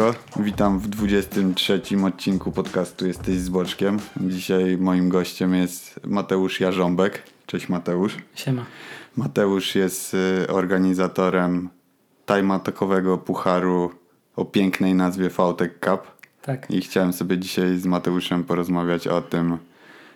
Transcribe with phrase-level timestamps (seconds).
[0.00, 3.98] Siemanko, witam w 23 odcinku podcastu Jesteś z Boczkiem.
[4.16, 7.22] Dzisiaj moim gościem jest Mateusz Jarząbek.
[7.46, 8.16] Cześć Mateusz.
[8.34, 8.64] Siema.
[9.16, 11.68] Mateusz jest y, organizatorem
[12.26, 13.90] tajmatakowego pucharu
[14.36, 16.00] o pięknej nazwie VTech Cup.
[16.42, 16.70] Tak.
[16.70, 19.58] I chciałem sobie dzisiaj z Mateuszem porozmawiać o tym,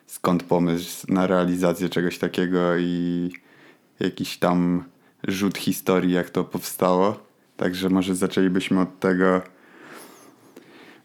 [0.07, 3.31] skąd pomysł na realizację czegoś takiego i
[4.01, 4.85] jakiś tam
[5.29, 7.21] rzut historii, jak to powstało.
[7.57, 9.54] Także może zaczęlibyśmy od tego,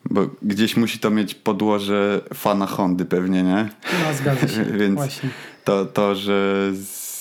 [0.06, 3.70] bo gdzieś musi to mieć podłoże fana Hondy pewnie, nie?
[3.84, 5.30] No zgadza się, Więc właśnie.
[5.64, 6.70] To, to, że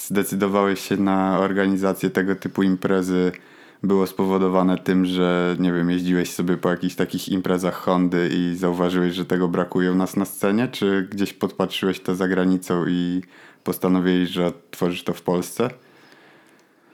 [0.06, 3.32] zdecydowałeś się na organizację tego typu imprezy
[3.82, 9.14] było spowodowane tym, że nie wiem, jeździłeś sobie po jakichś takich imprezach Hondy i zauważyłeś,
[9.14, 13.22] że tego brakuje u nas na scenie, czy gdzieś podpatrzyłeś to za granicą i
[13.64, 15.70] postanowiłeś, że tworzysz to w Polsce?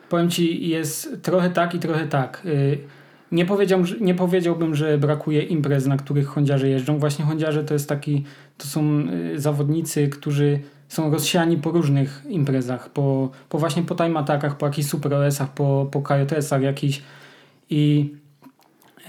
[0.08, 2.42] Powiem ci, jest trochę tak i trochę tak.
[2.46, 2.78] Y,
[3.32, 6.98] nie, powiedział, nie powiedziałbym, że brakuje imprez, na których hondziarze jeżdżą.
[6.98, 8.24] Właśnie hondziarze to jest taki,
[8.58, 14.20] to są y, zawodnicy, którzy są rozsiani po różnych imprezach, po, po właśnie po time
[14.20, 17.02] attackach, po jakichś super OS-ach, po, po KJS-ach jakichś
[17.70, 18.12] i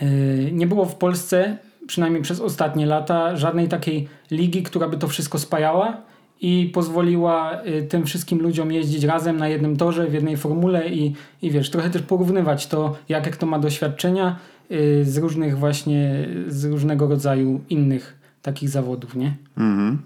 [0.02, 5.08] yy, nie było w Polsce, przynajmniej przez ostatnie lata, żadnej takiej ligi, która by to
[5.08, 6.02] wszystko spajała
[6.42, 11.14] i pozwoliła y, tym wszystkim ludziom jeździć razem na jednym torze, w jednej formule i,
[11.42, 16.66] i wiesz, trochę też porównywać to, jakie kto ma doświadczenia yy, z różnych właśnie, z
[16.66, 19.34] różnego rodzaju innych takich zawodów, nie?
[19.58, 20.02] Mhm.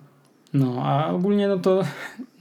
[0.54, 1.82] No, a ogólnie no to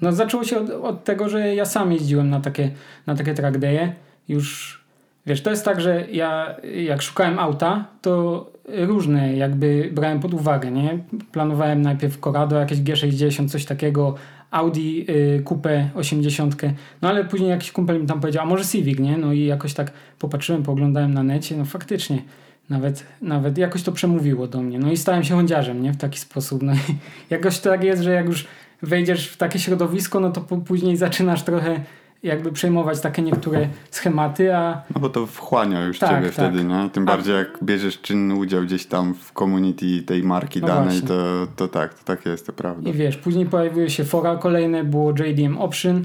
[0.00, 2.70] no zaczęło się od, od tego, że ja sam jeździłem na takie,
[3.06, 3.90] na takie track day'e.
[4.28, 4.80] Już,
[5.28, 10.70] wiesz, to jest tak, że ja jak szukałem auta, to różne jakby brałem pod uwagę,
[10.70, 10.98] nie?
[11.32, 14.14] Planowałem najpierw Corrado, jakieś G60, coś takiego,
[14.50, 16.56] Audi y, Coupe 80,
[17.02, 19.18] no ale później jakiś kumpel mi tam powiedział, a może Civic, nie?
[19.18, 22.22] No i jakoś tak popatrzyłem, pooglądałem na necie, no faktycznie
[22.68, 24.78] nawet, nawet jakoś to przemówiło do mnie.
[24.78, 25.92] No i stałem się hondziarzem, nie?
[25.92, 26.62] W taki sposób.
[26.62, 26.76] No i
[27.30, 28.46] jakoś tak jest, że jak już
[28.82, 31.80] wejdziesz w takie środowisko, no to później zaczynasz trochę
[32.22, 34.82] jakby przejmować takie niektóre schematy, a...
[34.94, 36.32] No bo to wchłania już tak, ciebie tak.
[36.32, 36.90] wtedy, nie?
[36.90, 37.06] Tym a...
[37.06, 41.68] bardziej jak bierzesz czynny udział gdzieś tam w community tej marki no danej, to, to
[41.68, 42.90] tak, to tak jest, to prawda.
[42.90, 46.04] I wiesz, później pojawiły się fora kolejne, było JDM Option,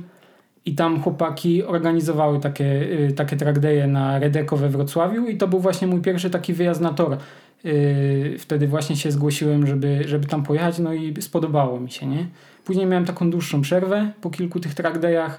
[0.66, 2.66] i tam chłopaki organizowały takie,
[3.10, 6.54] y, takie track day'e na Redeko we Wrocławiu i to był właśnie mój pierwszy taki
[6.54, 7.18] wyjazd na tor.
[7.66, 12.28] Y, wtedy właśnie się zgłosiłem, żeby, żeby tam pojechać, no i spodobało mi się, nie?
[12.66, 15.32] Później miałem taką dłuższą przerwę po kilku tych track day'ach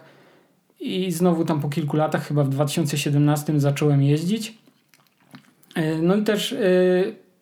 [0.84, 4.59] i znowu tam po kilku latach, chyba w 2017 zacząłem jeździć.
[5.78, 6.56] Y, no i też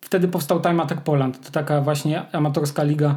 [0.00, 1.46] wtedy powstał Time Attack Poland.
[1.46, 3.16] To taka właśnie amatorska liga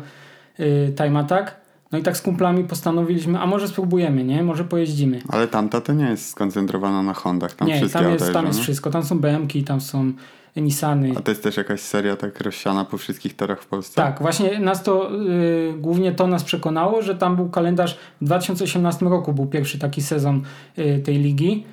[0.95, 4.43] Time Attack no i tak z kumplami postanowiliśmy, a może spróbujemy, nie?
[4.43, 5.21] Może pojeździmy.
[5.29, 8.59] Ale tamta to nie jest skoncentrowana na Hondach, tam nie, wszystkie tam jest, tam jest
[8.59, 8.89] wszystko.
[8.89, 10.13] Tam są BMki, tam są
[10.61, 11.11] Nissany.
[11.17, 13.95] A to jest też jakaś seria tak rozsiana po wszystkich torach w Polsce?
[13.95, 19.05] Tak, właśnie nas to, yy, głównie to nas przekonało, że tam był kalendarz, w 2018
[19.05, 20.41] roku był pierwszy taki sezon
[20.77, 21.63] yy, tej ligi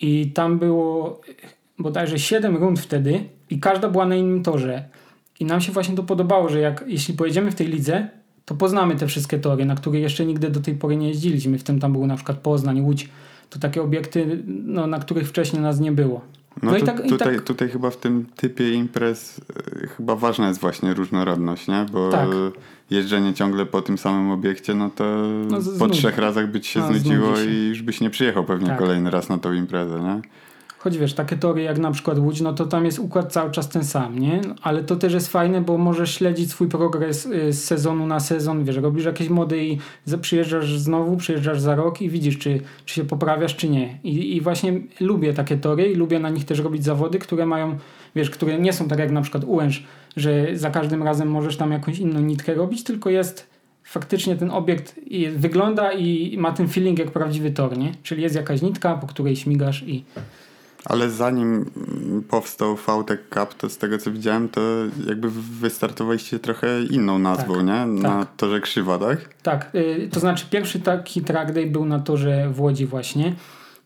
[0.00, 1.20] i tam było
[1.78, 4.84] bodajże 7 rund wtedy i każda była na innym torze.
[5.40, 8.08] I nam się właśnie to podobało, że jak, jeśli pojedziemy w tej lidze,
[8.44, 11.58] to poznamy te wszystkie tory, na które jeszcze nigdy do tej pory nie jeździliśmy.
[11.58, 13.08] W tym tam był na przykład Poznań, Łódź.
[13.50, 16.20] To takie obiekty, no, na których wcześniej nas nie było.
[16.62, 17.44] No, no tu, i tak, tutaj, i tak...
[17.44, 19.38] tutaj chyba w tym typie imprez
[19.82, 21.86] y, chyba ważna jest właśnie różnorodność, nie?
[21.92, 22.28] Bo tak.
[22.90, 25.04] jeżdżenie ciągle po tym samym obiekcie, no to
[25.50, 27.44] no, po trzech razach by ci się no, znudziło się.
[27.44, 28.78] i już byś nie przyjechał pewnie tak.
[28.78, 30.20] kolejny raz na tą imprezę, nie?
[30.82, 33.68] Choć wiesz, takie tory jak na przykład Łódź, no to tam jest układ cały czas
[33.68, 34.40] ten sam, nie?
[34.62, 38.64] Ale to też jest fajne, bo możesz śledzić swój progres y, z sezonu na sezon,
[38.64, 39.78] wiesz, robisz jakieś mody i
[40.20, 43.98] przyjeżdżasz znowu, przyjeżdżasz za rok i widzisz, czy, czy się poprawiasz, czy nie.
[44.04, 47.76] I, I właśnie lubię takie tory i lubię na nich też robić zawody, które mają,
[48.16, 49.84] wiesz, które nie są tak jak na przykład Ułęż,
[50.16, 53.50] że za każdym razem możesz tam jakąś inną nitkę robić, tylko jest
[53.84, 55.00] faktycznie ten obiekt
[55.36, 57.92] wygląda i ma ten feeling jak prawdziwy tor, nie?
[58.02, 60.04] Czyli jest jakaś nitka, po której śmigasz i
[60.84, 61.70] ale zanim
[62.28, 64.60] powstał VTech Cup, to z tego co widziałem, to
[65.08, 65.30] jakby
[65.60, 67.86] wystartowaliście trochę inną nazwą, tak, nie?
[68.02, 68.36] Na tak.
[68.36, 69.34] torze Krzywa, tak?
[69.42, 73.34] Tak, y, to znaczy pierwszy taki track day był na torze w Łodzi właśnie.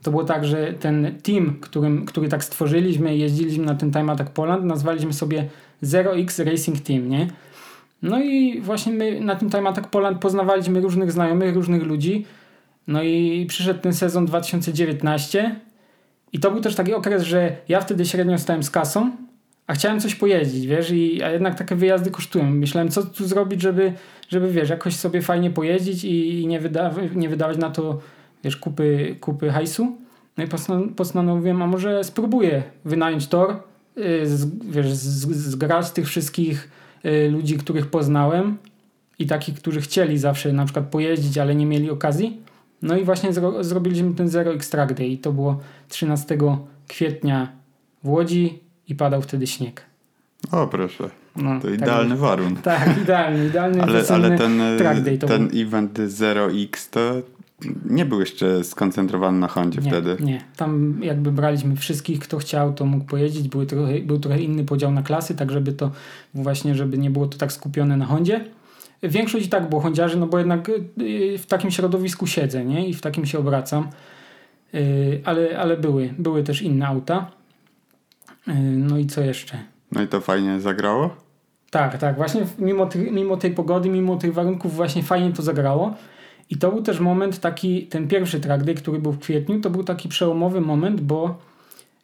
[0.02, 4.30] To było tak, że ten team, którym, który tak stworzyliśmy, jeździliśmy na ten Time Attack
[4.30, 5.48] Poland, nazwaliśmy sobie
[5.82, 7.28] Zero X Racing Team, nie?
[8.02, 12.26] No i właśnie my na tym Time Attack Poland poznawaliśmy różnych znajomych, różnych ludzi.
[12.86, 15.60] No i przyszedł ten sezon 2019
[16.32, 19.10] i to był też taki okres, że ja wtedy średnio stałem z kasą,
[19.66, 22.50] a chciałem coś pojeździć, wiesz, i, a jednak takie wyjazdy kosztują.
[22.50, 23.92] Myślałem, co tu zrobić, żeby,
[24.28, 28.00] żeby wiesz, jakoś sobie fajnie pojeździć i, i nie, wyda nie wydawać na to,
[28.44, 29.96] wiesz, kupy, kupy hajsu.
[30.36, 30.48] No i
[30.96, 33.56] postanowiłem, a może spróbuję wynająć tor,
[33.98, 36.70] y, z, wiesz, z, zgrać tych wszystkich
[37.04, 38.56] y, ludzi, których poznałem
[39.18, 42.40] i takich, którzy chcieli zawsze na przykład pojeździć, ale nie mieli okazji.
[42.82, 46.38] No i właśnie zro, zrobiliśmy ten Zero Extract Day i to było 13
[46.88, 47.52] kwietnia
[48.04, 48.58] w Łodzi
[48.88, 49.82] i padał wtedy śnieg.
[50.52, 52.20] O proszę, No, to tak idealny jest.
[52.20, 52.56] warun.
[52.62, 54.60] Tak, idealny, idealny Ale, ale ten,
[55.20, 55.60] to ten był.
[55.62, 57.00] event 0x to
[57.84, 60.16] nie był jeszcze skoncentrowany na Hondzie Nie, wtedy.
[60.20, 60.40] nie.
[60.56, 63.48] Tam jakby braliśmy wszystkich, kto chciał, to mógł pojeździć.
[63.48, 65.90] Były trochę, był trochę inny podział na klasy, tak żeby to
[66.34, 68.44] właśnie, żeby nie było to tak skupione na Hondzie.
[69.02, 72.88] Większość i tak było Hondziarzy, no bo jednak y, w takim środowisku siedzę, nie?
[72.88, 73.88] I w takim się obracam.
[74.74, 77.30] Y, Ale, ale były, były też inne auta.
[78.48, 79.58] Y, No i co jeszcze?
[79.92, 81.16] No i to fajnie zagrało?
[81.70, 82.16] Tak, tak.
[82.16, 85.94] Właśnie mimo, ty, mimo tej pogody, mimo tych warunków właśnie fajnie to zagrało.
[86.50, 89.70] I to był też moment taki, ten pierwszy track day, który był w kwietniu, to
[89.70, 91.38] był taki przełomowy moment, bo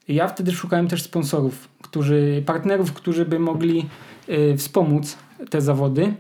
[0.09, 3.87] ja wtedy szukałem też sponsorów, którzy, partnerów, którzy by mogli
[4.29, 5.19] y, wspomóc
[5.51, 6.15] te zawody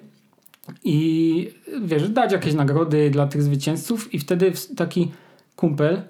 [0.84, 1.50] i
[1.82, 5.10] wiesz, dać jakieś nagrody dla tych zwycięzców i wtedy taki
[5.56, 6.02] kumpel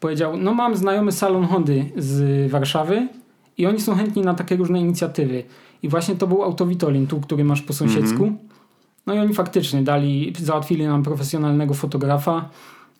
[0.00, 3.08] powiedział, no mam znajomy salon Hondy z Warszawy
[3.58, 5.44] i oni są chętni na takie różne inicjatywy.
[5.82, 8.32] I właśnie to był Autowitolin, tu, który masz po sąsiedzku.
[9.06, 12.48] No i oni faktycznie dali, załatwili nam profesjonalnego fotografa,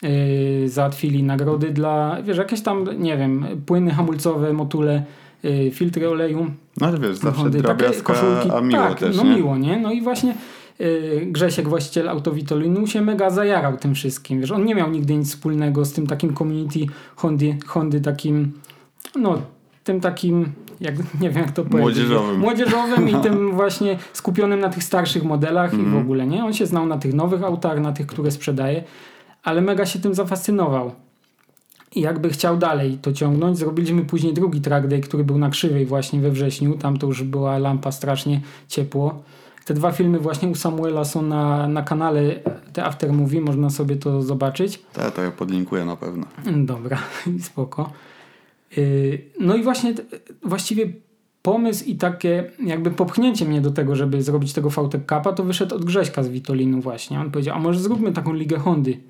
[0.02, 5.04] yy, załatwili nagrody dla, wiesz, jakieś tam, nie wiem, płyny hamulcowe, motule,
[5.42, 6.50] yy, filtry oleju.
[6.80, 8.14] No ale wiesz, zawsze Hondy, drobiazga,
[8.56, 9.36] a miło tak, też, no nie?
[9.36, 9.80] miło, nie?
[9.80, 10.34] No i właśnie
[11.26, 15.84] Grzesiek, właściciel Autowitolinu się mega zajarał tym wszystkim, wiesz, on nie miał nigdy nic wspólnego
[15.84, 16.78] z tym takim community
[17.16, 18.52] Hondy, Hondy takim,
[19.16, 19.42] no,
[19.84, 21.80] tym takim, jak, nie wiem jak to powiedzieć.
[21.82, 22.38] Młodzieżowym.
[22.40, 26.02] Młodzieżowym i tym właśnie skupionym na tych starszych modelach i w Mhm.
[26.02, 26.44] ogóle, nie?
[26.44, 28.84] On się znał na tych nowych autach, na tych, które sprzedaje,
[29.42, 30.92] ale mega się tym zafascynował.
[31.94, 35.86] I jakby chciał dalej to ciągnąć, zrobiliśmy później drugi track day, który był na krzywej
[35.86, 36.78] właśnie we wrześniu.
[36.78, 39.22] Tam to już była lampa strasznie ciepło.
[39.64, 42.40] Te dwa filmy właśnie u Samuela są na, na kanale
[42.72, 44.82] The After Movie, można sobie to zobaczyć.
[44.92, 46.26] To, to ja podlinkuję na pewno.
[46.56, 46.98] Dobra,
[47.42, 47.92] spoko.
[48.76, 49.94] Yy, No i właśnie
[50.42, 50.92] właściwie
[51.42, 55.74] pomysł i takie jakby popchnięcie mnie do tego, żeby zrobić tego VTEC Cupa, to wyszedł
[55.74, 57.20] od Grześka z Witolinu właśnie.
[57.20, 59.00] On powiedział, a może zróbmy taką ligę Hondy.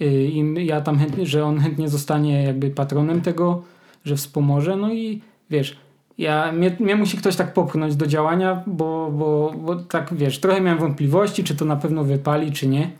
[0.00, 3.62] Yy, I ja tam chętnie, że on chętnie zostanie jakby patronem tego,
[4.04, 4.76] że wspomoże.
[4.76, 5.76] No i wiesz,
[6.18, 10.60] ja, mnie, mnie musi ktoś tak popchnąć do działania, bo, bo, bo tak wiesz, trochę
[10.60, 12.90] miałem wątpliwości, czy to na pewno wypali, czy nie.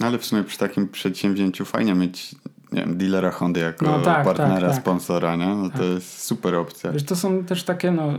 [0.00, 2.34] Ale w sumie przy takim przedsięwzięciu fajnie mieć
[2.72, 4.82] nie wiem, dealera Hondy jako No tak, partnera, tak, tak.
[4.82, 5.46] sponsora, nie?
[5.46, 5.86] No to Tak.
[5.86, 6.92] jest super opcja.
[6.92, 8.12] Wiesz, to są też takie, no,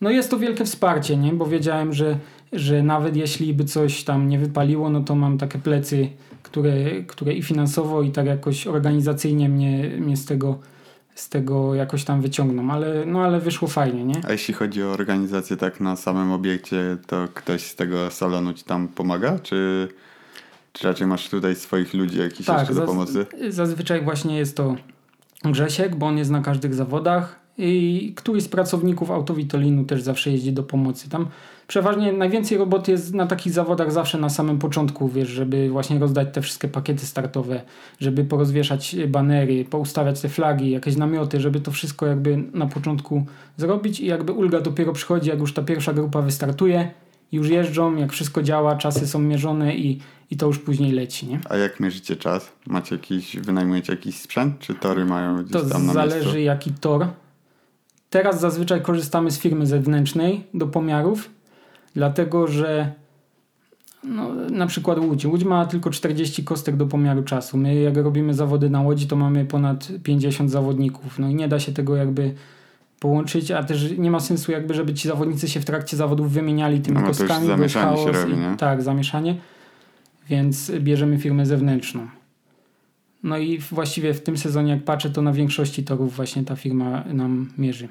[0.00, 1.32] no jest to wielkie wsparcie, nie?
[1.32, 2.18] Bo wiedziałem, że,
[2.52, 6.08] że nawet jeśli by coś tam nie wypaliło, no to mam takie plecy,
[6.42, 10.58] które, które i finansowo, i tak jakoś organizacyjnie mnie, mnie z tego
[11.14, 14.20] z tego jakoś tam wyciągną, ale, no, ale wyszło fajnie, nie?
[14.28, 18.64] A jeśli chodzi o organizację tak na samym obiekcie, to ktoś z tego salonu ci
[18.64, 19.38] tam pomaga?
[19.38, 19.88] Czy,
[20.72, 23.26] czy raczej masz tutaj swoich ludzi jakiś jeszcze do pomocy?
[23.48, 24.76] zazwyczaj właśnie jest to
[25.44, 30.52] Grzesiek, bo on jest na każdych zawodach i któryś z pracowników Autowitolinu też zawsze jeździ
[30.52, 31.10] do pomocy.
[31.10, 31.26] Tam
[31.66, 36.28] przeważnie najwięcej roboty jest na takich zawodach zawsze na samym początku, wiesz, żeby właśnie rozdać
[36.32, 37.62] te wszystkie pakiety startowe,
[38.00, 44.00] żeby porozwieszać banery, poustawiać te flagi, jakieś namioty, żeby to wszystko jakby na początku zrobić
[44.00, 46.90] i jakby ulga dopiero przychodzi, jak już ta pierwsza grupa wystartuje,
[47.32, 51.40] już jeżdżą, jak wszystko działa, czasy są mierzone i, i to już później leci, nie?
[51.50, 52.52] A jak mierzycie czas?
[52.66, 54.58] Macie jakiś, wynajmujecie jakiś sprzęt?
[54.58, 56.38] Czy tory mają gdzieś To tam na zależy miejscu?
[56.38, 57.06] jaki tor.
[58.14, 61.30] Teraz zazwyczaj korzystamy z firmy zewnętrznej do pomiarów,
[61.94, 62.92] dlatego że
[64.04, 65.26] no, na przykład Łódź.
[65.26, 67.56] Łódź ma tylko 40 kostek do pomiaru czasu.
[67.56, 71.18] My jak robimy zawody na Łodzi, to mamy ponad 50 zawodników.
[71.18, 72.34] No i nie da się tego jakby
[73.00, 76.80] połączyć, a też nie ma sensu jakby, żeby ci zawodnicy się w trakcie zawodów wymieniali
[76.80, 77.46] tymi No, bo to już kostkami.
[77.46, 78.56] zamieszanie się chaos robi, i- nie?
[78.56, 79.36] Tak, zamieszanie.
[80.28, 82.06] Więc bierzemy firmę zewnętrzną.
[83.22, 87.04] No i właściwie w tym sezonie, jak patrzę, to na większości torów właśnie ta firma
[87.12, 87.88] nam mierzy.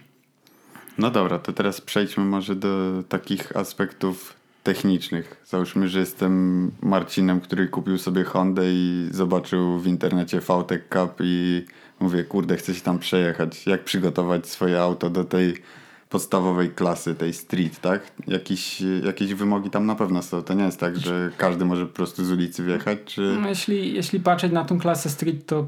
[0.98, 4.34] No dobra, to teraz przejdźmy może do takich aspektów
[4.64, 5.42] technicznych.
[5.46, 11.66] Załóżmy, że jestem Marcinem, który kupił sobie Hondę i zobaczył w internecie VTEC Cup i
[12.00, 13.68] mówię, kurde, chcę się tam przejechać.
[13.68, 15.54] Jak przygotować swoje auto do tej
[16.10, 18.12] podstawowej klasy, tej street, tak?
[18.28, 20.42] Jakiś, jakieś wymogi tam na pewno są.
[20.42, 23.38] To nie jest tak, że każdy może po prostu z ulicy wjechać, czy...
[23.42, 25.68] No, jeśli, jeśli patrzeć na tą klasę street, to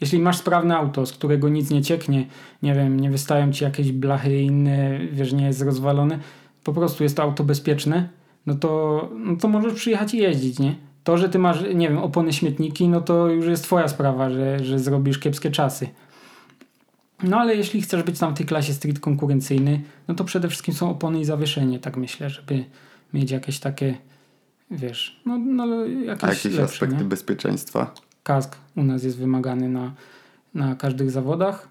[0.00, 2.26] jeśli masz sprawne auto, z którego nic nie cieknie,
[2.62, 6.18] nie wiem, nie wystają ci jakieś blachy inne, wiesz, nie jest rozwalone,
[6.64, 8.08] po prostu jest to auto bezpieczne,
[8.46, 10.74] no to, no to możesz przyjechać i jeździć, nie?
[11.04, 14.64] To, że ty masz, nie wiem, opony śmietniki, no to już jest twoja sprawa, że,
[14.64, 15.88] że zrobisz kiepskie czasy.
[17.22, 20.74] No ale jeśli chcesz być tam w tej klasie street konkurencyjny, no to przede wszystkim
[20.74, 22.64] są opony i zawieszenie, tak myślę, żeby
[23.14, 23.94] mieć jakieś takie,
[24.70, 27.04] wiesz, no, no jakieś, A jakieś lepsze, aspekty nie?
[27.04, 27.94] bezpieczeństwa?
[28.24, 29.92] Kask u nas jest wymagany na,
[30.54, 31.68] na każdych zawodach.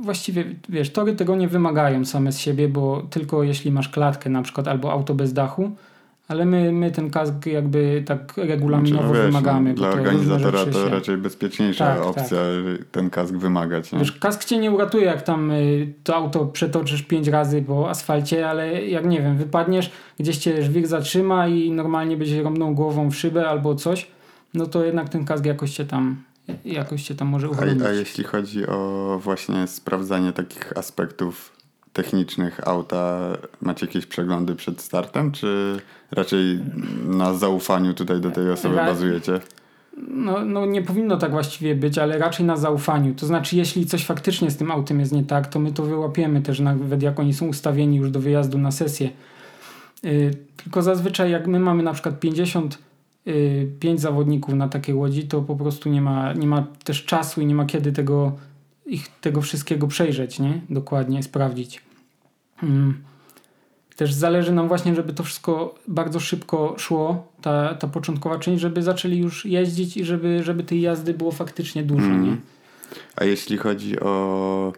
[0.00, 4.42] Właściwie, wiesz, tory tego nie wymagają same z siebie, bo tylko jeśli masz klatkę na
[4.42, 5.70] przykład albo auto bez dachu,
[6.28, 9.70] ale my, my ten kask jakby tak regulaminowo Znaczy, no wiesz, wymagamy.
[9.70, 12.38] no, dla organizatora to się- raczej bezpieczniejsza Tak, opcja
[12.92, 13.92] ten kask wymagać.
[13.92, 13.98] Nie?
[13.98, 18.48] Wiesz, kask cię nie uratuje, jak tam y, to auto przetoczysz pięć razy po asfalcie,
[18.50, 23.16] ale jak nie wiem, wypadniesz, gdzieś cię żwir zatrzyma i normalnie będziesz rąbnął głową w
[23.16, 24.06] szybę albo coś,
[24.54, 26.22] no to jednak ten kask jakoś cię tam,
[26.64, 27.82] jakoś cię tam może uchronić.
[27.82, 31.52] A, a jeśli chodzi o właśnie sprawdzanie takich aspektów
[31.92, 33.18] technicznych auta,
[33.60, 35.80] macie jakieś przeglądy przed startem, czy
[36.10, 36.60] raczej
[37.06, 39.40] na zaufaniu tutaj do tej osoby Ra- bazujecie?
[40.08, 43.14] No, no nie powinno tak właściwie być, ale raczej na zaufaniu.
[43.14, 46.42] To znaczy, jeśli coś faktycznie z tym autem jest nie tak, to my to wyłapiemy
[46.42, 49.10] też nawet jak oni są ustawieni już do wyjazdu na sesję.
[50.02, 52.20] Yy, tylko zazwyczaj jak my mamy na przykład
[53.24, 57.46] 55 zawodników na takiej łodzi, to po prostu nie ma, nie ma też czasu i
[57.46, 58.32] nie ma kiedy tego,
[58.86, 60.60] ich, tego wszystkiego przejrzeć, nie?
[60.70, 61.82] Dokładnie, sprawdzić.
[62.62, 63.02] Mm.
[63.96, 68.82] Też zależy nam właśnie, żeby to wszystko bardzo szybko szło, ta, ta początkowa część, żeby
[68.82, 72.24] zaczęli już jeździć i żeby, żeby tej jazdy było faktycznie dużo, Mhm.
[72.24, 72.36] nie?
[73.16, 74.72] A jeśli chodzi o.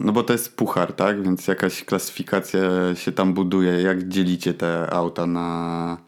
[0.00, 1.22] No bo to jest puchar, tak?
[1.22, 2.60] Więc jakaś klasyfikacja
[2.94, 3.82] się tam buduje.
[3.82, 6.07] Jak dzielicie te auta na.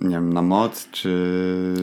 [0.00, 1.74] Nie wiem, na moc, czy.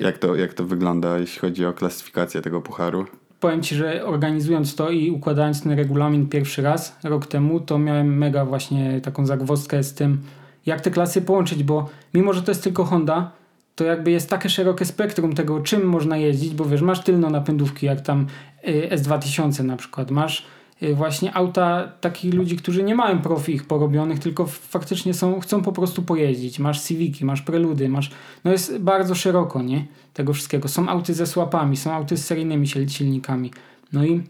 [0.00, 3.06] Jak to, jak to wygląda, jeśli chodzi o klasyfikację tego pucharu?
[3.40, 8.18] Powiem Ci, że organizując to i układając ten regulamin pierwszy raz, rok temu, to miałem
[8.18, 10.20] mega właśnie taką zagwozdkę z tym,
[10.66, 13.32] jak te klasy połączyć, bo mimo, że to jest tylko Honda,
[13.74, 17.86] to jakby jest takie szerokie spektrum tego, czym można jeździć, bo wiesz, masz tylno napędówki,
[17.86, 18.26] jak tam
[18.68, 20.46] y, S2000 na przykład, masz
[20.94, 25.72] właśnie auta takich ludzi, którzy nie mają profi ich porobionych, tylko faktycznie są, chcą po
[25.72, 26.58] prostu pojeździć.
[26.58, 28.10] Masz Civici, masz Preludy, masz,
[28.44, 29.86] no jest bardzo szeroko, nie?
[30.14, 30.68] Tego wszystkiego.
[30.68, 33.52] Są auty ze słapami, są auty z seryjnymi sil- silnikami.
[33.92, 34.22] No i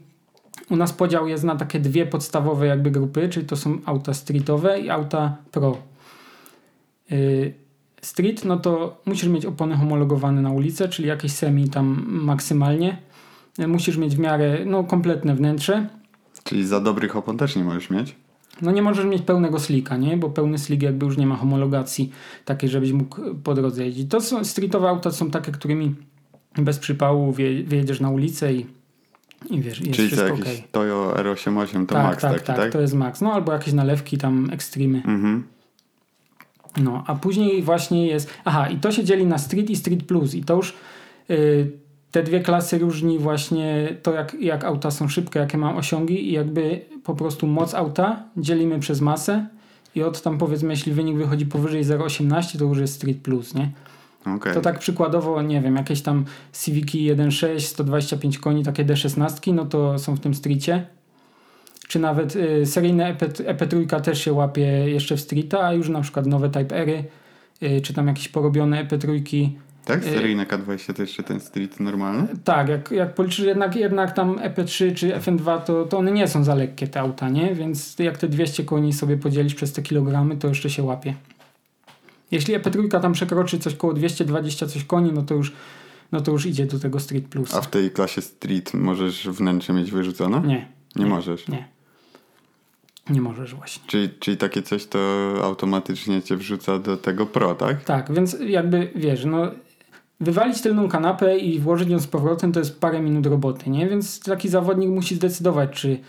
[0.69, 4.79] u nas podział jest na takie dwie podstawowe jakby grupy, czyli to są auta streetowe
[4.79, 5.77] i auta pro.
[7.11, 7.53] Yy,
[8.01, 12.97] street, no to musisz mieć opony homologowane na ulicę, czyli jakieś semi tam maksymalnie.
[13.57, 16.00] Yy, Musisz mieć w miarę, no kompletne wnętrze.
[16.51, 18.15] Czyli za dobrych opon też nie możesz mieć?
[18.61, 20.17] No nie możesz mieć pełnego slika, nie?
[20.17, 22.11] Bo pełny slik jakby już nie ma homologacji
[22.45, 24.09] takiej, żebyś mógł po drodze jeździć.
[24.09, 25.95] To są streetowe auta, są takie, którymi
[26.57, 28.65] bez przypału wje, wyjedziesz na ulicę i,
[29.49, 30.63] i wiesz, jest Czyli wszystko jakiś okej.
[30.71, 32.71] Toyo R88 to Tak, max tak, taki, tak, tak?
[32.71, 33.21] to jest max.
[33.21, 34.97] No albo jakieś nalewki tam, ekstremy.
[34.97, 35.43] Mhm.
[36.83, 38.29] No, a później właśnie jest.
[38.45, 40.33] Aha, i to się dzieli na Street i Street Plus.
[40.35, 40.73] I to już
[41.29, 41.71] y,
[42.11, 46.31] te dwie klasy różni właśnie to, jak, jak auta są szybkie, jakie mają osiągi, i
[46.31, 49.47] jakby po prostu moc auta dzielimy przez masę.
[49.95, 53.71] I od tam powiedzmy, jeśli wynik wychodzi powyżej 0,18, to już jest Street Plus, nie?
[54.35, 54.53] Okej.
[54.53, 59.99] To tak przykładowo, nie wiem, jakieś tam Civici 1.6, 125 koni, takie D16, no to
[59.99, 60.85] są w tym streetie.
[61.87, 66.01] Czy nawet y, seryjne EP, EP3 też się łapie jeszcze w streeta, a już na
[66.01, 67.03] przykład nowe Type Ery,
[67.63, 69.49] y, czy tam jakieś porobione EP3.
[69.85, 69.99] Tak?
[70.05, 72.27] y- Seryjne K20 to jeszcze ten street normalny?
[72.43, 76.43] Tak, jak, jak policzysz jednak, jednak tam EP3 czy FN2, to, to one nie są
[76.43, 77.55] za lekkie te auta, nie?
[77.55, 81.13] Więc jak te 200 koni sobie podzielisz przez te kilogramy, to jeszcze się łapie.
[82.31, 85.53] Jeśli EP3 tam przekroczy coś koło 220 coś koni, no to już,
[86.11, 87.53] no to już idzie do tego Street Plus.
[87.55, 90.41] A w tej klasie street możesz wnętrze mieć wyrzucone?
[90.47, 91.47] Nie, Nie możesz.
[91.47, 91.67] nie.
[93.09, 93.83] Nie możesz właśnie.
[93.87, 94.99] Czyli, czyli takie coś to
[95.43, 97.83] automatycznie cię wrzuca do tego pro, tak?
[97.83, 99.51] Tak, więc jakby wiesz, no
[100.21, 103.89] wywalić tylną kanapę i włożyć ją z powrotem to jest parę minut roboty, nie?
[103.89, 105.99] Więc taki zawodnik musi zdecydować, czy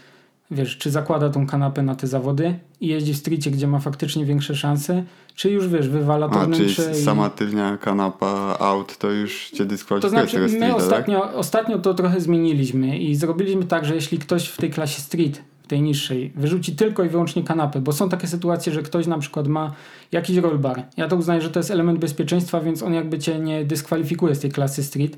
[0.50, 4.24] wiesz, czy zakłada tą kanapę na te zawody i jeździ w streetie, gdzie ma faktycznie
[4.24, 5.04] większe szanse,
[5.34, 7.04] czy już wiesz, wywala to A, czyli wnętrze i...
[7.04, 10.82] sama tylnia kanapa out to już cię To dyskwalifikuje z znaczy, tego my streeta, tak?
[10.82, 15.42] ostatnio, ostatnio to trochę zmieniliśmy i zrobiliśmy tak, że jeśli ktoś w tej klasie street,
[15.72, 19.48] tej niższej, wyrzuci tylko i wyłącznie kanapę, bo są takie sytuacje, że ktoś na przykład
[19.48, 19.72] ma
[20.12, 20.82] jakiś rollbar.
[20.96, 24.40] Ja to uznaję, że to jest element bezpieczeństwa, więc on jakby cię nie dyskwalifikuje z
[24.40, 25.16] tej klasy street.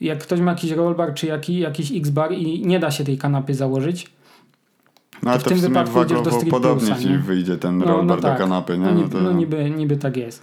[0.00, 3.54] Jak ktoś ma jakiś rollbar czy jaki, jakiś X-bar i nie da się tej kanapy
[3.54, 4.06] założyć,
[5.22, 7.78] No to tym w sumie wypadku idziesz do wagowo Street podobnie Plusa, ci wyjdzie ten
[7.78, 8.32] No, rollbar no tak.
[8.32, 8.84] do kanapy, nie?
[8.86, 9.20] no, No, niby, to...
[9.20, 10.42] no niby, niby tak jest.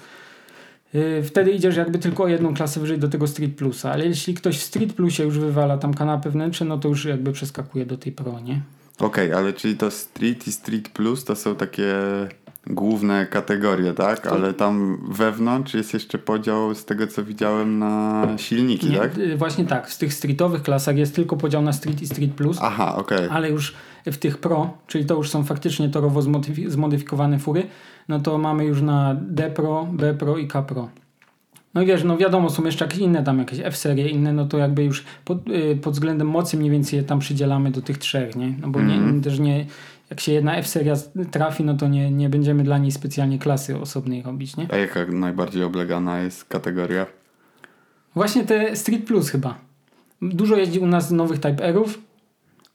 [0.94, 4.34] Yy, Wtedy idziesz jakby tylko o jedną klasę wyżej do tego Street Plusa, ale jeśli
[4.34, 7.98] ktoś w Street Plusie już wywala tam kanapę wnętrze, no to już jakby przeskakuje do
[7.98, 8.62] tej Pro, nie?
[9.00, 11.94] Okej, ale czyli to Street i Street Plus to są takie
[12.68, 14.28] główne kategorie, tak?
[14.28, 19.18] Ale tam wewnątrz jest jeszcze podział z tego co widziałem na silniki, Nie, tak?
[19.18, 22.58] y, Właśnie tak, w tych streetowych klasach jest tylko podział na Street i Street Plus,
[22.62, 23.28] Aha, okej.
[23.32, 23.74] ale już
[24.06, 27.68] w tych Pro, czyli to już są faktycznie torowo zmodyfi- zmodyfikowane fury,
[28.08, 30.90] no to mamy już na D Pro, B Pro i K Pro.
[31.74, 34.58] No i wiesz, no wiadomo, są jeszcze jakieś inne tam, jakieś F-serie, inne, no to
[34.58, 38.36] jakby już pod, y, pod względem mocy mniej więcej je tam przydzielamy do tych trzech,
[38.36, 38.54] nie?
[38.62, 39.66] No bo nie, też nie,
[40.10, 40.94] jak się jedna F-seria
[41.32, 44.68] trafi, no to nie, nie będziemy dla niej specjalnie klasy osobnej robić, nie?
[44.72, 47.06] A jaka najbardziej oblegana jest kategoria?
[48.16, 49.58] Właśnie te Street Plus chyba.
[50.22, 51.90] Dużo jeździ u nas nowych Type R'ów.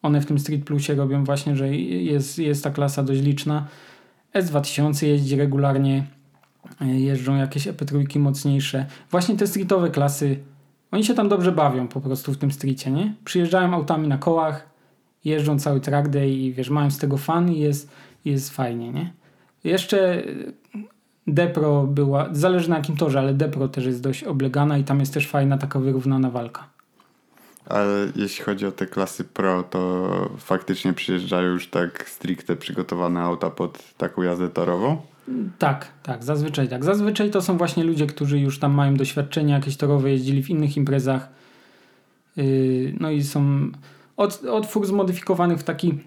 [0.03, 3.67] One w tym Street Plusie robią właśnie, że jest, jest ta klasa dość liczna.
[4.35, 6.07] S2000 jeździ regularnie.
[6.81, 8.87] E, Jeżdżą jakieś EP3 mocniejsze.
[9.11, 10.39] Właśnie te streetowe klasy,
[10.91, 13.15] oni się tam dobrze bawią po prostu w tym streetie, nie?
[13.25, 14.71] Przyjeżdżają autami na kołach,
[15.25, 17.91] jeżdżą cały track day i wiesz, mają z tego fan i jest,
[18.25, 19.13] jest fajnie, nie?
[19.65, 20.23] Jeszcze
[21.27, 25.15] Depro była, zależy na jakim torze, ale Depro też jest dość oblegana i tam jest
[25.15, 26.69] też fajna taka wyrównana walka.
[27.67, 33.51] Ale jeśli chodzi o te klasy pro, to faktycznie przyjeżdżają już tak stricte przygotowane auta
[33.51, 35.03] pod taką jazdę torową?
[35.59, 36.85] Tak, tak, zazwyczaj tak.
[36.85, 40.77] Zazwyczaj to są właśnie ludzie, którzy już tam mają doświadczenia jakieś torowe, jeździli w innych
[40.77, 41.29] imprezach.
[42.37, 43.71] Yy, no i są
[44.17, 45.99] od, fur zmodyfikowanych w taki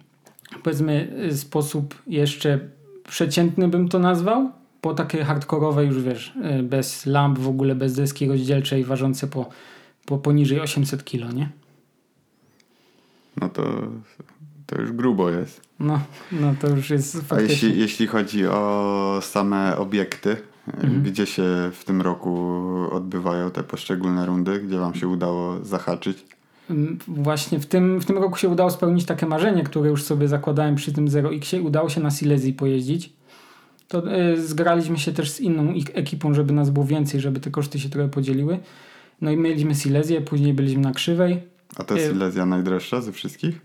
[0.63, 2.59] powiedzmy y, sposób jeszcze
[3.07, 7.95] przeciętny bym to nazwał, po takie hardkorowe już wiesz, y, bez lamp w ogóle, bez
[7.95, 9.49] deski rozdzielczej, ważące po,
[10.05, 11.49] po poniżej 800 kg, nie?
[13.41, 13.63] No to,
[14.65, 15.64] to już grubo jest.
[15.79, 15.99] No,
[16.31, 17.53] no to już jest A faktycznie...
[17.69, 20.37] jeśli, jeśli chodzi o same obiekty,
[20.73, 21.03] Mhm.
[21.03, 26.25] gdzie się w tym roku odbywają te poszczególne rundy, gdzie wam się udało zahaczyć?
[26.69, 30.27] Mm, Właśnie w tym, w tym roku się udało spełnić takie marzenie, które już sobie
[30.27, 31.61] zakładałem przy tym 0X.
[31.65, 33.13] Udało się na Silesii pojeździć.
[33.87, 37.79] To y, zgraliśmy się też z inną ekipą, żeby nas było więcej, żeby te koszty
[37.79, 38.59] się trochę podzieliły.
[39.21, 41.43] No i mieliśmy Silesię, później byliśmy na Krzywej.
[41.77, 43.61] A to Y- Silesia najdroższa ze wszystkich?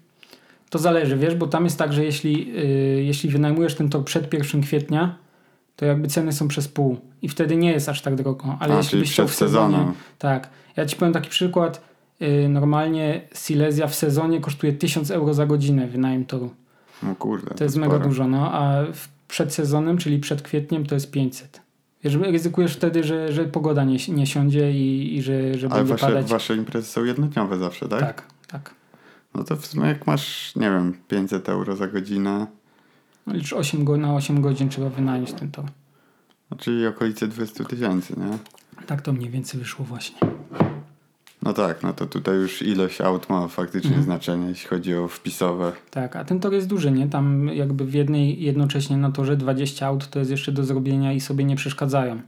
[0.70, 4.32] To zależy, wiesz, bo tam jest tak, że jeśli, y, jeśli wynajmujesz ten tor przed
[4.34, 5.18] 1 kwietnia,
[5.76, 8.56] to jakby ceny są przez pół i wtedy nie jest aż tak drogo.
[8.60, 9.94] Ale A, jeśli czyli byś chciał w sezonie, sezonem.
[10.18, 10.50] Tak.
[10.76, 11.82] Ja ci powiem taki przykład.
[12.22, 16.50] Y, Normalnie Silesia w sezonie kosztuje 1000 euro za godzinę wynajem toru.
[17.02, 17.54] No kurde.
[17.54, 17.92] To jest sporo.
[17.92, 18.52] mega dużo, no.
[18.52, 18.82] A
[19.28, 21.60] przed sezonem, czyli przed kwietniem, to jest 500.
[22.04, 25.92] Wiesz, ryzykujesz wtedy, że, że pogoda nie, nie siądzie i, i że, że Ale będzie
[25.94, 26.26] wasze, padać.
[26.30, 28.00] wasze imprezy są jednodniowe zawsze, tak?
[28.00, 28.39] Tak, tak.
[29.34, 32.46] No to w sumie jak masz, nie wiem, 500 euro za godzinę,
[33.26, 35.64] No, licz 8 go, na 8 godzin trzeba wynająć ten tor.
[36.58, 38.38] czyli okolice 20 tysięcy, nie?
[38.86, 40.18] Tak to mniej więcej wyszło właśnie.
[41.42, 44.04] No tak, no to tutaj już ilość aut ma faktycznie Mhm.
[44.04, 45.72] znaczenie, jeśli chodzi o wpisowe.
[45.90, 47.08] Tak, a ten tor jest duży, nie?
[47.08, 51.20] Tam jakby w jednej jednocześnie na torze 20 aut to jest jeszcze do zrobienia i
[51.20, 52.20] sobie nie przeszkadzają.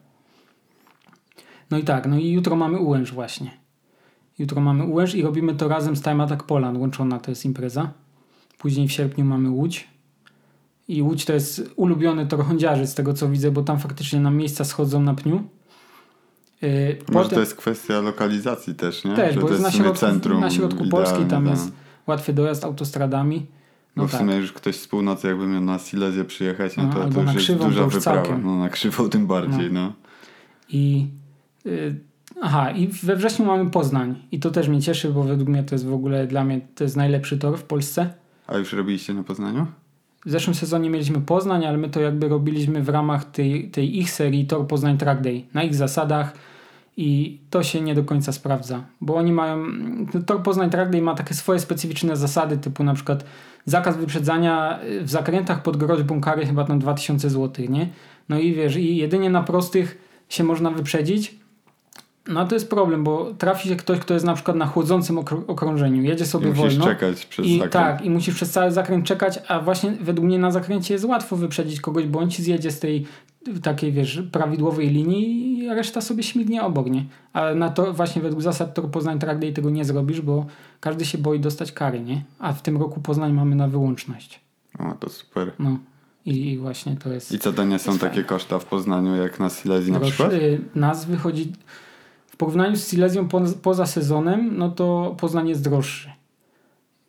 [1.70, 3.50] No i tak, no i jutro mamy Ułęcz właśnie.
[4.38, 7.90] Jutro mamy Ułęcz i robimy to razem z Time Attack Poland, łączona to jest impreza.
[8.59, 9.88] Później w sierpniu mamy Łódź.
[10.88, 14.37] I Łódź to jest ulubiony tor chądziarzy z tego co widzę, bo tam faktycznie nam
[14.37, 15.42] miejsca schodzą na pniu.
[16.62, 16.68] Yy,
[17.09, 19.14] Może potem- to jest kwestia lokalizacji też, nie?
[19.14, 21.51] Też, Że bo to jest na środku, centrum na środku Polski, tam tak.
[21.55, 21.73] jest
[22.07, 23.47] łatwy dojazd autostradami.
[23.97, 24.21] Bo No w tak.
[24.21, 27.61] sumie już ktoś z północy jakby miał na Silesię przyjechać, no No, to, już jest
[27.61, 28.23] duża to już wyprawa.
[28.23, 28.45] całkiem.
[28.45, 29.92] No na krzywą tym bardziej, no.
[30.68, 31.07] I
[31.66, 32.01] y,
[32.40, 34.14] aha, i we wrześniu mamy Poznań.
[34.33, 36.85] I to też mnie cieszy, bo według mnie to jest w ogóle dla mnie to
[36.85, 38.14] jest najlepszy tor w Polsce.
[38.47, 39.66] A już robiliście na Poznaniu?
[40.27, 44.11] W zeszłym sezonie mieliśmy Poznań, ale my to jakby robiliśmy w ramach tej, tej ich
[44.11, 46.35] serii Tor Poznań Track Day, na ich zasadach
[46.97, 49.64] i to się nie do końca sprawdza, bo oni mają,
[50.27, 53.25] Tor Poznań Track Day ma takie swoje specyficzne zasady, typu na przykład
[53.64, 57.88] zakaz wyprzedzania w zakrętach pod groźbą kary chyba tam 2000 zł, nie?
[58.29, 61.41] No i wiesz, i jedynie na prostych się można wyprzedzić,
[62.28, 65.42] no to jest problem, bo trafi się ktoś, kto jest na przykład na chłodzącym okrą-
[65.46, 66.85] okrążeniu, jedzie I sobie musisz wolno.
[66.85, 67.72] czekać przez I zakręt.
[67.72, 71.37] tak, i musisz przez cały zakręt czekać, a właśnie według mnie na zakręcie jest łatwo
[71.37, 73.06] wyprzedzić kogoś, bo on ci zjedzie z tej
[73.62, 77.04] takiej, wiesz, prawidłowej linii i reszta sobie śmignie obok, nie?
[77.32, 80.46] Ale na to właśnie według zasad Tor Poznań Track Day tego nie zrobisz, bo
[80.80, 82.22] każdy się boi dostać kary, nie?
[82.38, 84.40] A w tym roku Poznań mamy na wyłączność.
[84.78, 85.52] O, to super.
[85.58, 85.78] No.
[86.26, 87.32] I, i właśnie to jest...
[87.32, 88.24] I co to nie są takie fajne.
[88.28, 90.32] koszta w Poznaniu jak na Silesii na przykład?
[90.32, 91.52] Y, Nas wychodzi...
[92.33, 96.11] W porównaniu z Silesią po, poza sezonem, no to Poznań jest droższy.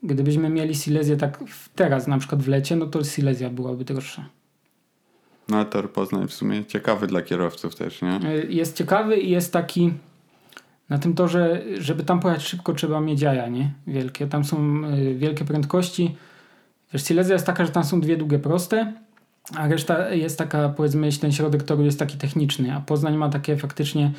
[0.04, 1.44] Gdybyśmy mieli Silesię tak
[1.76, 4.26] teraz, na przykład w lecie, no to Silesia byłaby droższa.
[5.50, 8.20] No a Tor Poznań w sumie ciekawy dla kierowców też, nie?
[8.30, 9.94] Y, Jest ciekawy i jest taki...
[10.90, 13.72] Na tym torze, żeby tam pojechać szybko, trzeba mieć jaja, nie?
[13.88, 14.28] Wielkie.
[14.28, 16.16] Tam są y, wielkie prędkości.
[16.94, 18.94] Wiesz, Silesia jest taka, że tam są dwie długie proste,
[19.56, 23.58] a reszta jest taka, powiedzmy, ten środek toru jest taki techniczny, a Poznań ma takie
[23.58, 24.12] faktycznie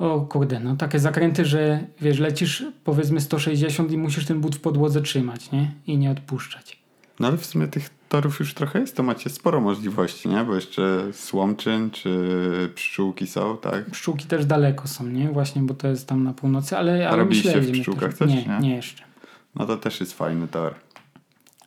[0.00, 4.60] o kurde, no takie zakręty, że wiesz, lecisz powiedzmy 160 i musisz ten but w
[4.60, 5.72] podłodze trzymać, nie?
[5.86, 6.80] I nie odpuszczać.
[7.20, 10.44] No ale w sumie tych torów już trochę jest, to macie sporo możliwości, nie?
[10.44, 12.28] Bo jeszcze Słomczyn czy
[12.74, 13.90] Pszczółki są, tak?
[13.90, 15.28] Pszczółki też daleko są, nie?
[15.28, 17.06] Właśnie, bo to jest tam na północy, ale...
[17.06, 18.58] A ale robiliście w Pszczółkach też- Nie, nie?
[18.60, 19.04] nie jeszcze.
[19.54, 20.74] No to też jest fajny tor.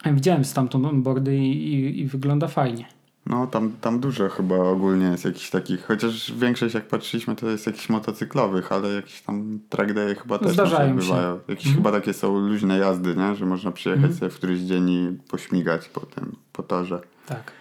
[0.05, 2.85] Widziałem stamtąd onboardy i, i, i wygląda fajnie.
[3.25, 7.67] No tam, tam dużo chyba ogólnie jest jakichś takich, chociaż większość jak patrzyliśmy to jest
[7.67, 11.07] jakichś motocyklowych, ale jakieś tam track day chyba też Zdarzają się.
[11.07, 11.39] bywają.
[11.47, 11.75] Jakieś Mhm.
[11.75, 13.35] chyba takie są luźne jazdy, nie?
[13.35, 14.19] że można przyjechać Mhm.
[14.19, 17.01] sobie w któryś dzień i pośmigać po tym, po torze.
[17.25, 17.51] Tak.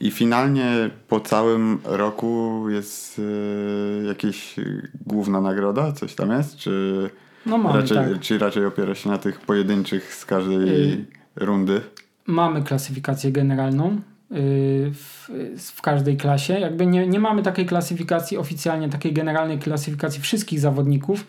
[0.00, 4.54] I finalnie po całym roku jest y, jakaś
[5.06, 7.10] główna nagroda, coś tam jest, czy
[7.46, 8.20] No mamy, raczej, tak.
[8.20, 11.80] czy raczej opiera się na tych pojedynczych z każdej Y, rundy?
[12.26, 14.00] Mamy klasyfikację generalną yy,
[14.92, 15.28] w,
[15.72, 16.60] w każdej klasie.
[16.60, 21.26] Jakby nie, nie mamy takiej klasyfikacji oficjalnie, takiej generalnej klasyfikacji wszystkich zawodników,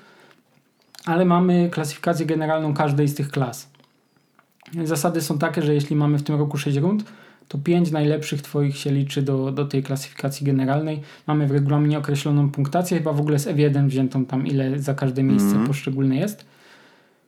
[1.06, 3.70] ale mamy klasyfikację generalną każdej z tych klas.
[4.84, 7.04] Zasady są takie, że jeśli mamy w tym roku 6 rund,
[7.48, 11.02] to 5 najlepszych Twoich się liczy do, do tej klasyfikacji generalnej.
[11.28, 15.24] Mamy w regulaminie określoną punktację, chyba w ogóle z F1 wziętą tam, ile za każde
[15.24, 15.68] miejsce Mhm.
[15.68, 16.46] poszczególne jest.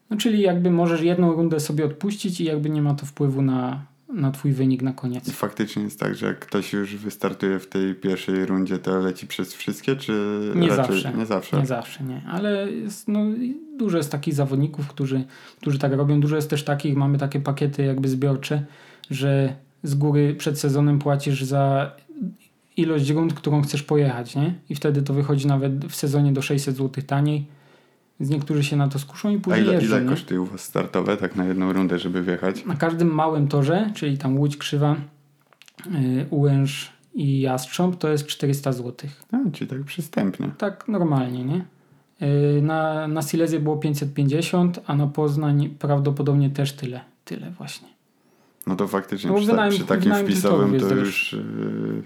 [0.10, 3.86] No czyli jakby możesz jedną rundę sobie odpuścić i jakby nie ma to wpływu na,
[4.10, 5.32] na Twój wynik na I koniec.
[5.32, 9.54] faktycznie jest tak, że jak ktoś już wystartuje w tej pierwszej rundzie, to leci przez
[9.54, 10.12] wszystkie, czy
[10.56, 11.18] Nie raczej zawsze.
[11.18, 11.58] nie zawsze?
[11.60, 12.22] Nie zawsze, nie.
[12.28, 13.20] Ale jest, no,
[13.78, 15.24] dużo jest takich zawodników, którzy,
[15.62, 16.20] którzy tak robią.
[16.22, 18.66] Dużo jest też takich, mamy takie pakiety jakby zbiorcze,
[19.12, 21.92] że z góry przed sezonem płacisz za
[22.78, 24.54] ilość rund, którą chcesz pojechać, nie?
[24.70, 27.48] I wtedy to wychodzi nawet w sezonie do 600 zł taniej.
[28.20, 29.98] Więc niektórzy się na to skuszą i A później ile, jeżdżą.
[29.98, 32.66] ile kosztuje u was startowe, tak na jedną rundę, żeby wjechać?
[32.66, 34.96] Na każdym małym torze, czyli tam Łódź Krzywa,
[35.92, 39.10] yy, Ułęż i Jastrząb, to jest 400 zł.
[39.32, 40.50] A, czyli tak przystępnie.
[40.58, 41.66] Tak normalnie, nie?
[42.22, 47.02] Yy, Na, na Silesię było 550, a na Poznań prawdopodobnie też tyle.
[47.26, 47.88] Tyle właśnie.
[48.68, 52.04] No to faktycznie No przy, ta, przy takim wpisowym to już yy,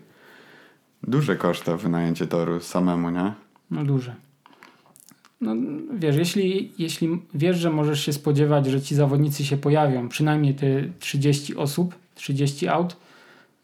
[1.04, 3.34] duże koszta wynajęcie toru samemu, nie?
[3.72, 4.16] No duże.
[5.42, 5.56] No
[5.94, 10.66] wiesz, jeśli, jeśli wiesz, że możesz się spodziewać, że ci zawodnicy się pojawią, przynajmniej te
[11.00, 12.98] 30 osób, 30 aut,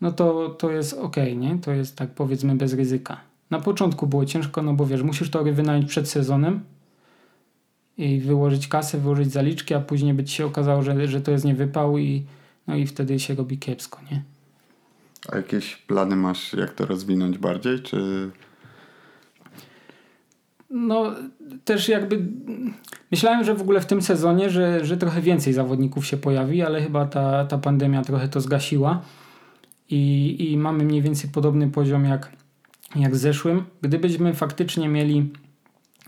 [0.01, 1.57] no to, to jest ok, nie?
[1.57, 3.17] To jest tak powiedzmy bez ryzyka.
[3.49, 6.59] Na początku było ciężko, no bo wiesz, musisz tory wynająć przed sezonem
[7.97, 11.45] i wyłożyć kasę, wyłożyć zaliczki, a później by ci się okazało, że, że to jest
[11.45, 12.25] niewypał i
[12.67, 14.23] no i wtedy się robi kiepsko, nie?
[15.31, 18.31] A jakieś plany masz, jak to rozwinąć bardziej, czy...
[20.69, 21.13] No,
[21.65, 22.27] też jakby
[23.11, 26.81] myślałem, że w ogóle w tym sezonie, że, że trochę więcej zawodników się pojawi, ale
[26.81, 29.01] chyba ta, ta pandemia trochę to zgasiła
[29.89, 32.31] i, i mamy mniej więcej podobny poziom jak,
[32.95, 33.63] jak zeszłym.
[33.81, 35.33] Gdybyśmy faktycznie mieli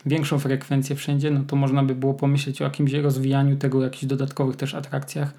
[0.06, 4.56] większą frekwencję wszędzie, no to można by było pomyśleć o jakimś rozwijaniu tego, jakichś dodatkowych
[4.56, 5.34] też atrakcjach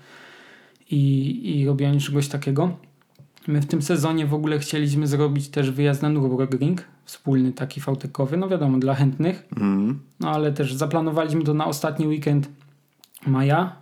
[0.91, 2.77] i, i robieniu czegoś takiego.
[3.49, 8.37] My w tym sezonie w ogóle chcieliśmy zrobić też wyjazd na Nürburgring, wspólny taki fałtekowy,
[8.37, 10.01] no wiadomo, dla chętnych, Mm.
[10.21, 12.49] no ale też zaplanowaliśmy to na ostatni weekend
[13.27, 13.77] maja,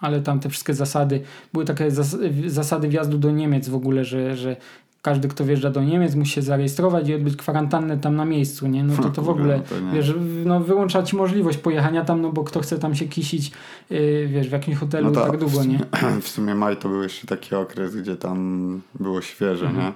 [0.00, 1.20] ale tam te wszystkie zasady,
[1.52, 4.56] były takie zas zasady wjazdu do Niemiec w ogóle, że, że
[5.02, 8.84] każdy, kto wjeżdża do Niemiec, musi się zarejestrować i odbyć kwarantannę tam na miejscu, nie?
[8.84, 12.32] No to to w ogóle, no to wiesz, no wyłącza ci możliwość pojechania tam, no
[12.32, 13.52] bo kto chce tam się kisić,
[13.90, 15.78] yy, wiesz, w jakimś hotelu No to tak długo, w nie?
[15.78, 19.86] sumie, w sumie maj to był jeszcze taki okres, gdzie tam było świeże, Mhm.
[19.86, 19.92] nie?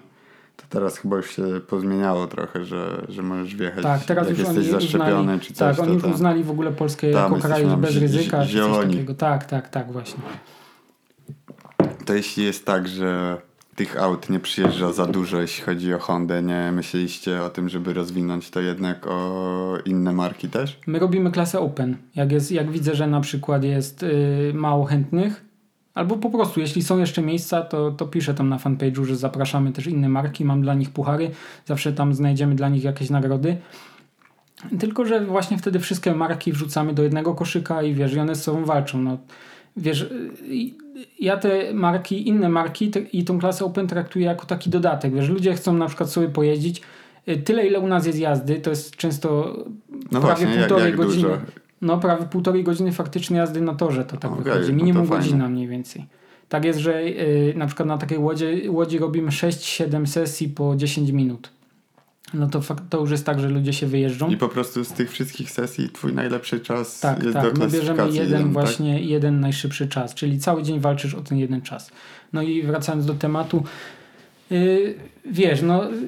[0.57, 4.49] To teraz chyba już się pozmieniało trochę, że, że możesz wjechać, Tak, teraz jak już
[4.49, 5.59] jesteś oni zaszczepiony uznali, czy coś.
[5.59, 8.53] tak, to oni już tam- uznali w ogóle Polskę Tam jako kraj bez ryzyka, zi-
[8.53, 8.93] czy coś zieloni.
[8.93, 9.14] takiego.
[9.14, 10.21] Tak, tak, tak, właśnie.
[12.07, 13.37] To jeśli jest tak, że
[13.76, 17.94] tych aut nie przyjeżdża za dużo, jeśli chodzi o Hondę, nie myśleliście o tym, żeby
[17.94, 20.78] rozwinąć to jednak o inne marki też?
[20.87, 21.96] My robimy klasę open.
[22.14, 25.44] Jak, jest, jak widzę, że na przykład jest y, mało chętnych,
[25.94, 29.72] albo po prostu, jeśli są jeszcze miejsca, to, to piszę tam na fanpage'u, że zapraszamy
[29.72, 31.30] też inne marki, mam dla nich puchary,
[31.66, 33.56] zawsze tam znajdziemy dla nich jakieś nagrody.
[34.78, 38.42] Tylko, że właśnie wtedy wszystkie marki wrzucamy do jednego koszyka i wiesz, i one z
[38.42, 38.98] sobą walczą.
[38.98, 39.18] No,
[39.76, 40.30] wiesz, y,
[41.20, 45.14] ja te marki, inne marki te, i tą klasę Open traktuję jako taki dodatek.
[45.14, 46.82] Wiesz, ludzie chcą na przykład sobie pojeździć.
[47.28, 49.56] Y, Tyle, ile u nas jest jazdy, to jest często
[50.12, 51.22] No prawie właśnie, jak, półtorej jak godziny.
[51.22, 51.38] dużo?
[51.82, 54.70] No, prawie półtorej godziny faktycznie jazdy na torze to tak Okej, wychodzi.
[54.72, 55.22] no Minimum fajnie.
[55.24, 56.06] godzina mniej więcej.
[56.48, 61.10] Tak jest, że y, na przykład na takiej łodzi, łodzi robimy 6-7 sesji po 10
[61.10, 61.50] minut.
[62.35, 64.31] No to, fakt, to już jest tak, że ludzie się wyjeżdżą.
[64.31, 67.55] I po prostu z tych wszystkich sesji twój najlepszy czas tak, jest tak.
[67.55, 68.53] do My bierzemy klasyfikacji jeden, tak?
[68.53, 71.90] właśnie jeden najszybszy czas, czyli cały dzień walczysz o ten jeden czas.
[72.33, 73.64] No i wracając do tematu,
[74.51, 74.94] yy,
[75.31, 75.99] wiesz, no yy,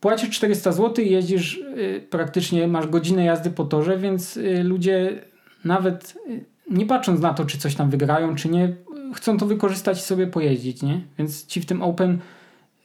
[0.00, 5.22] płacisz 400 zł i jeździsz yy, praktycznie, masz godzinę jazdy po torze, więc yy, ludzie
[5.64, 8.76] nawet yy, nie patrząc na to, czy coś tam wygrają, czy nie,
[9.14, 11.00] chcą to wykorzystać i sobie pojeździć, nie?
[11.18, 12.18] Więc ci w tym Open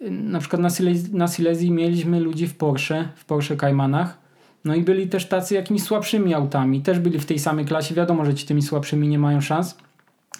[0.01, 4.17] na przykład na, Silesii, na Silesii mieliśmy ludzi w Porsche, w Porsche Caymanach,
[4.65, 6.81] no i byli też tacy jakimiś słabszymi autami.
[6.81, 7.95] Też byli w tej samej klasie.
[7.95, 9.77] Wiadomo, że ci tymi słabszymi nie mają szans,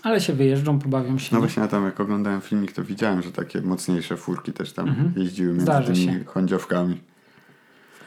[0.03, 1.29] ale się wyjeżdżą, pobawią się.
[1.31, 1.41] No nie?
[1.47, 5.13] właśnie ja tam jak oglądałem filmik, to widziałem, że takie mocniejsze furki też tam Mhm.
[5.15, 6.23] jeździły między Zdarzy tymi się.
[6.25, 7.01] hondziowkami.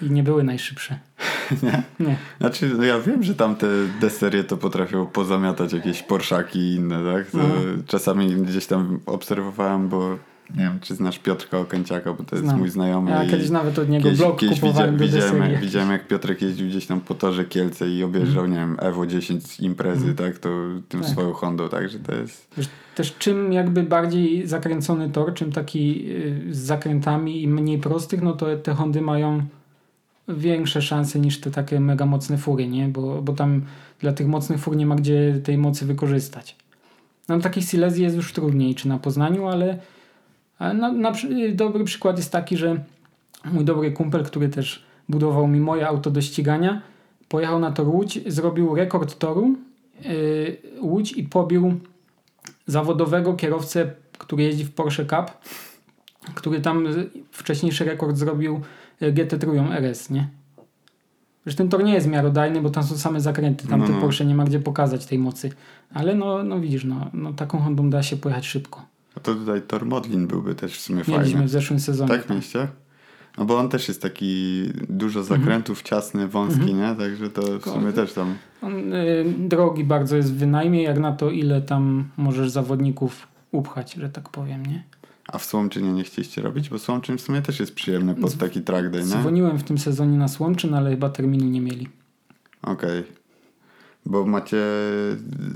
[0.02, 0.98] I nie były najszybsze.
[1.62, 1.82] Nie?
[2.00, 2.16] Nie.
[2.40, 3.66] Znaczy, no ja wiem, że tam te
[4.00, 7.34] D-serie to potrafią pozamiatać jakieś Porszaki i inne, tak?
[7.34, 7.40] No.
[7.87, 10.18] Czasami gdzieś tam obserwowałem, bo
[10.50, 12.58] nie wiem, czy znasz Piotrka Okęciaka, bo to jest Znam.
[12.58, 13.11] mój znajomy.
[13.11, 16.68] Ja kiedyś nawet od niego kiedyś, blog kiedyś kupowałem widzia, widziałem, widziałem, jak Piotrek jeździł
[16.68, 20.38] gdzieś tam po torze Kielce i objeżdżał, nie wiem, Evo 10 z imprezy, tak?
[20.38, 20.48] To
[20.88, 21.11] tym Tak.
[21.11, 22.48] swoją Hondą, także to jest...
[22.56, 28.22] Wiesz, też czym jakby bardziej zakręcony tor, czym taki y, z zakrętami i mniej prostych,
[28.22, 29.42] no to te Hondy mają
[30.28, 32.88] większe szanse niż te takie mega mocne fury, nie?
[32.88, 33.62] Bo, bo tam
[34.00, 36.56] dla tych mocnych fur nie ma gdzie tej mocy wykorzystać.
[37.28, 39.78] No na takich Silesii jest już trudniej, czy na Poznaniu, ale
[40.61, 41.12] na, na,
[41.53, 42.85] dobry przykład jest taki, że
[43.44, 46.83] mój dobry kumpel, który też budował mi moje auto do ścigania,
[47.29, 49.55] pojechał na tor Łódź, zrobił rekord toru
[50.03, 51.81] yy, Łódź i pobił
[52.66, 55.31] zawodowego kierowcę, który jeździ w Porsche Cup,
[56.35, 56.87] który tam
[57.31, 58.61] wcześniejszy rekord zrobił
[59.03, 60.29] y, GT3 RS, nie?
[61.47, 63.68] Że ten tor nie jest miarodajny, bo tam są same zakręty.
[63.68, 64.01] Tam No, no.
[64.01, 65.53] Porsche nie ma gdzie pokazać tej mocy.
[65.94, 68.87] Ale no, no widzisz, no, no taką Hondą da się pojechać szybko.
[69.18, 71.44] A to tutaj Tor Modlin byłby też w sumie Mieliśmy fajny.
[71.44, 72.09] w zeszłym sezonie.
[72.11, 72.68] Tak, mieliście?
[73.38, 75.40] No bo on też jest taki dużo Mhm.
[75.40, 76.94] zakrętów, ciasny, wąski, nie?
[76.98, 78.35] Także to w sumie też tam...
[78.62, 84.09] On y, drogi bardzo jest wynajmniej, jak na to, ile tam możesz zawodników upchać, że
[84.09, 84.85] tak powiem, nie?
[85.28, 86.68] A w Słomczynie nie chcieliście robić?
[86.68, 89.07] Bo Słomczyn w sumie też jest przyjemny pod taki track day, nie?
[89.09, 91.88] Dzwoniłem w tym sezonie na Słomczyn, ale chyba terminu nie mieli.
[92.62, 93.04] Okej.
[94.07, 94.62] Bo macie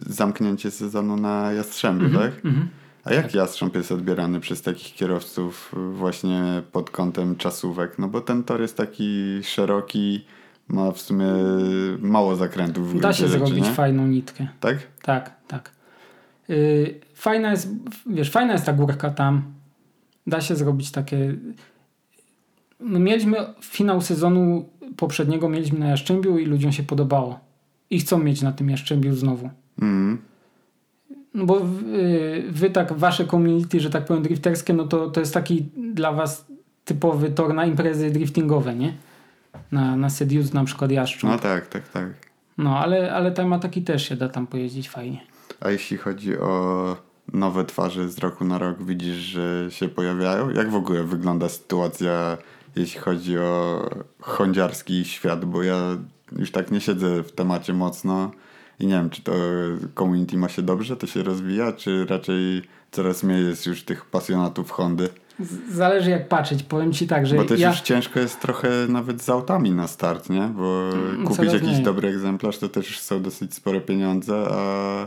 [0.07, 2.33] zamknięcie sezonu na Jastrzębiu, tak?
[2.45, 2.69] Mhm.
[3.05, 7.99] A jak Jastrząb jest odbierany przez takich kierowców właśnie pod kątem czasówek?
[7.99, 10.25] No bo ten tor jest taki szeroki,
[10.69, 11.27] ma w sumie
[11.99, 13.73] mało zakrętów w Da się rzeczy, zrobić nie?
[13.73, 14.49] fajną nitkę.
[14.61, 14.77] Tak?
[15.03, 15.71] Tak, tak.
[16.49, 17.69] Yy, fajna jest,
[18.07, 19.43] wiesz, fajna jest ta górka tam.
[20.27, 21.35] Da się zrobić takie...
[22.81, 27.41] No mieliśmy finał sezonu poprzedniego, mieliśmy na Jaszczębiu i ludziom się podobało.
[27.91, 29.51] I chcą mieć na tym Jaszczębiu znowu.
[29.83, 30.19] Mhm.
[31.35, 35.35] No bo wy, wy tak, wasze community, że tak powiem, drifterskie, no to, to jest
[35.35, 36.47] taki dla was
[36.85, 38.95] typowy tor na imprezy driftingowe, nie?
[39.73, 41.31] Na, na Sedius na przykład Jaszczur.
[41.31, 42.07] No tak, tak, tak.
[42.59, 45.21] No, ale, ale Tamataki też się da tam pojeździć fajnie.
[45.61, 46.97] A jeśli chodzi o
[47.33, 50.51] nowe twarze z roku na rok, widzisz, że się pojawiają?
[50.51, 52.39] Jak w ogóle wygląda sytuacja,
[52.77, 53.83] jeśli chodzi o
[54.21, 55.45] hondziarski świat?
[55.45, 55.97] Bo ja
[56.39, 58.31] już tak nie siedzę w temacie mocno
[58.83, 59.33] i nie wiem, czy to
[59.99, 64.71] community ma się dobrze, to się rozwija, czy raczej coraz mniej jest już tych pasjonatów
[64.71, 65.09] Hondy?
[65.71, 66.63] Zależy jak patrzeć.
[66.63, 67.69] Powiem ci tak, że Bo też ja...
[67.71, 70.41] już ciężko jest trochę nawet z autami na start, nie?
[70.57, 71.83] Bo Mm, kupić coraz jakiś mniej.
[71.83, 75.07] dobry egzemplarz to też są dosyć spore pieniądze, a,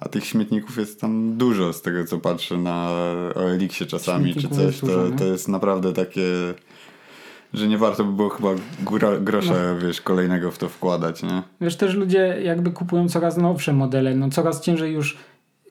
[0.00, 2.88] a tych śmietników jest tam dużo z tego co patrzę na
[3.34, 4.66] OLX-ie czasami czy Śmietników coś.
[4.66, 5.16] jest To, dużo, no.
[5.18, 6.22] to jest naprawdę takie,
[7.54, 8.48] że nie warto by było chyba
[8.82, 9.78] góra, grosza, No.
[9.86, 11.42] wiesz, kolejnego w to wkładać, nie?
[11.60, 14.14] Wiesz, też ludzie jakby kupują coraz nowsze modele.
[14.14, 15.16] No coraz ciężej już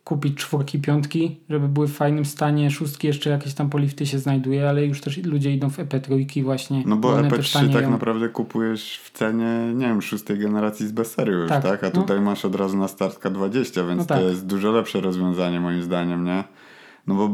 [0.03, 2.71] kupić czwórki, piątki, żeby były w fajnym stanie.
[2.71, 6.83] Szóstki jeszcze jakieś tam polifty się znajduje, ale już też ludzie idą w EP3 właśnie.
[6.85, 7.91] No bo one też EP3 tak tanieją.
[7.91, 11.63] naprawdę kupujesz w cenie, nie wiem, szóstej generacji z bezserii już, tak?
[11.63, 11.91] Tak, A no.
[12.01, 14.17] tutaj masz od razu na start K20, więc No tak.
[14.19, 16.43] to jest dużo lepsze rozwiązanie moim zdaniem, nie?
[17.07, 17.29] No bo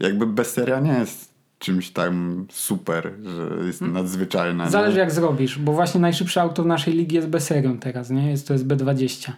[0.00, 1.29] jakby bezseria nie jest
[1.60, 4.64] czymś tam super, że jest nadzwyczajna.
[4.64, 4.72] Hmm.
[4.72, 5.00] Zależy nie?
[5.00, 8.30] jak zrobisz, bo właśnie najszybsze auto w naszej ligi jest B-serią teraz, nie?
[8.30, 9.32] Jest, to jest B20.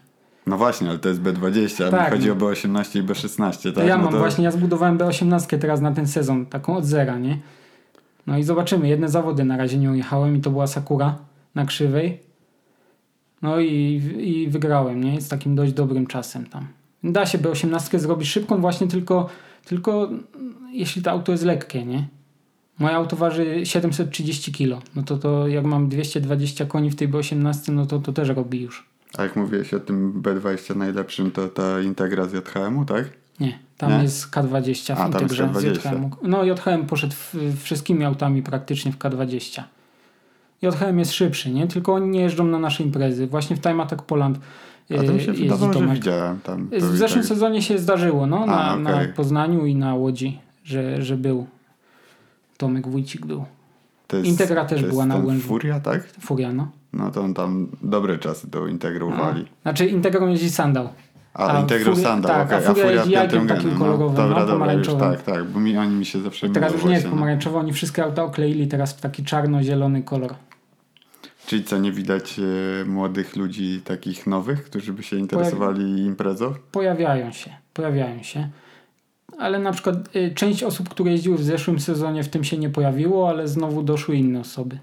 [0.46, 2.34] No właśnie, ale to jest B20, a Tak, mi chodzi no.
[2.34, 3.86] o B18 i B16, To tak?
[3.88, 7.38] ja no mam właśnie, ja zbudowałem B18 teraz na ten sezon, taką od zera, nie?
[8.26, 11.16] No i zobaczymy, jedne zawody na razie nią jechałem i to była Sakura
[11.54, 12.20] na krzywej.
[13.42, 15.20] No i, i wygrałem, nie?
[15.20, 16.66] Z takim dość dobrym czasem tam.
[17.04, 19.28] Da się B18 zrobić szybką właśnie tylko,
[19.64, 20.10] tylko
[20.72, 22.08] jeśli to auto jest lekkie, nie?
[22.78, 24.82] Moje auto waży 730 kg.
[24.96, 28.60] No to, to jak mam 220 koni w tej B18, no to to też robi
[28.60, 28.86] już.
[29.18, 33.04] A jak mówiłeś o tym B20 najlepszym, to ta integra z JHM-u, tak?
[33.40, 34.02] Nie, tam Nie?
[34.02, 35.92] jest K20 w A, Integrze z K20.
[35.92, 36.10] JHM.
[36.22, 39.62] No JHM poszedł w, wszystkimi autami praktycznie w K20.
[40.62, 41.66] JHM jest szybszy, nie?
[41.66, 43.26] Tylko oni nie jeżdżą na nasze imprezy.
[43.26, 44.38] Właśnie w Time Attack Poland
[44.90, 46.66] A to mi się y, wydawało, że widziałem tam.
[46.68, 49.08] W i zeszłym tak- sezonie się zdarzyło, no, na, A, na okej.
[49.08, 51.46] Poznaniu i na Łodzi, że, że był.
[52.56, 53.44] Tomek Wójcik był.
[54.12, 55.48] jest- Integra też była na Łężu.
[55.48, 56.06] Furia, tak?
[56.20, 56.68] Furia, no.
[56.92, 59.44] No to on tam dobre czasy to integrowali.
[59.62, 60.88] Znaczy Integrą jeździ Sandał.
[61.34, 63.78] A, A Integro Furia- Sandał, tak, a okej, Furia jest w jajkiem piątym takim genie,
[63.78, 66.80] kolorowym, Dobra, no, dobra, już tak, tak, bo mi, oni mi się zawsze Teraz myliło
[66.80, 67.10] już nie jest no.
[67.12, 70.34] pomarańczowy, oni wszystkie auta okleili teraz w taki czarno-zielony kolor.
[71.46, 76.54] Czyli co, nie widać e, młodych ludzi takich nowych, którzy by się interesowali imprezą?
[76.72, 78.48] Pojawiają się, pojawiają się.
[79.38, 82.70] Ale na przykład y, część osób, które jeździły w zeszłym sezonie w tym się nie
[82.70, 84.78] pojawiło, ale znowu doszły inne osoby.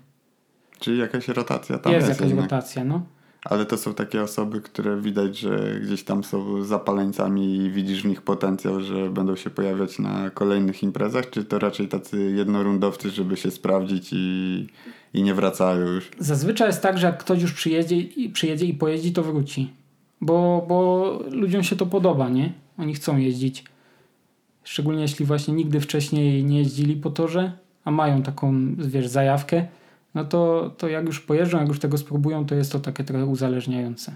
[0.80, 2.52] Czyli jakaś rotacja tam jest jest, jakaś jednak.
[2.52, 3.02] rotacja, no.
[3.46, 8.06] Ale to są takie osoby, które widać, że gdzieś tam są zapaleńcami i widzisz w
[8.06, 13.38] nich potencjał, że będą się pojawiać na kolejnych imprezach, czy to raczej tacy jednorundowcy, żeby
[13.38, 14.68] się sprawdzić i,
[15.14, 16.12] i nie wracają już?
[16.20, 19.74] Zazwyczaj jest tak, że jak ktoś już przyjedzie i, przyjedzie i pojeździ, to wróci.
[20.22, 22.54] Bo, bo ludziom się to podoba, nie?
[22.78, 23.64] Oni chcą jeździć.
[24.64, 27.52] Szczególnie jeśli właśnie nigdy wcześniej nie jeździli po torze,
[27.86, 29.68] a mają taką, wiesz, zajawkę,
[30.16, 33.26] no to, to jak już pojeżdżą, jak już tego spróbują, to jest to takie trochę
[33.26, 34.12] uzależniające.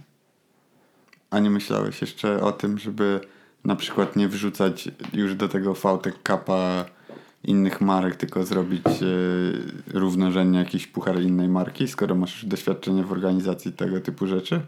[1.29, 3.19] A nie myślałeś jeszcze o tym, żeby
[3.63, 6.85] na przykład nie wrzucać już do tego VTEC Cupa
[7.43, 9.05] innych marek, tylko zrobić e,
[9.93, 14.61] równorzędnie jakiś puchar innej marki, skoro masz już doświadczenie w organizacji tego typu rzeczy?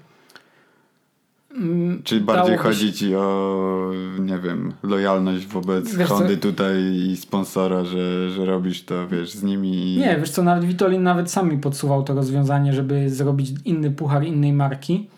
[1.58, 6.16] Mm, Czy bardziej chodzi ci o, nie wiem, lojalność wobec Wiesz co?
[6.16, 9.98] Hondy tutaj i sponsora, że, że robisz to, wiesz, z nimi i...
[9.98, 14.24] Nie, wiesz co, nawet Witolin nawet sam mi podsuwał to rozwiązanie, żeby zrobić inny puchar
[14.24, 15.10] innej marki.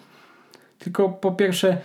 [0.79, 1.77] Tylko po pierwsze,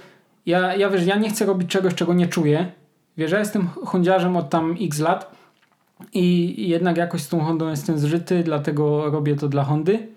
[0.46, 2.72] ja, ja wiesz, ja nie chcę robić czegoś, czego nie czuję.
[3.16, 5.41] Wiesz, ja jestem hondziarzem od tam x lat
[6.14, 10.08] i jednak jakoś z tą Hondą jestem zżyty, dlatego robię to dla Hondy.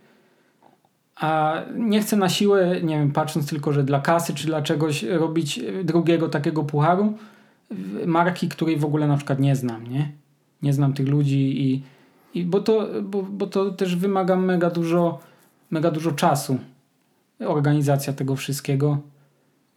[1.15, 5.03] A nie chcę na siłę, nie wiem, patrząc tylko, że dla kasy czy dla czegoś
[5.03, 7.13] robić drugiego takiego pucharu
[8.05, 10.11] marki, której w ogóle na przykład nie znam, nie?
[10.61, 11.83] Nie znam tych ludzi i,
[12.39, 15.19] i bo, to, bo, bo to też wymaga mega dużo,
[15.71, 16.57] mega dużo czasu
[17.39, 18.97] organizacja tego wszystkiego.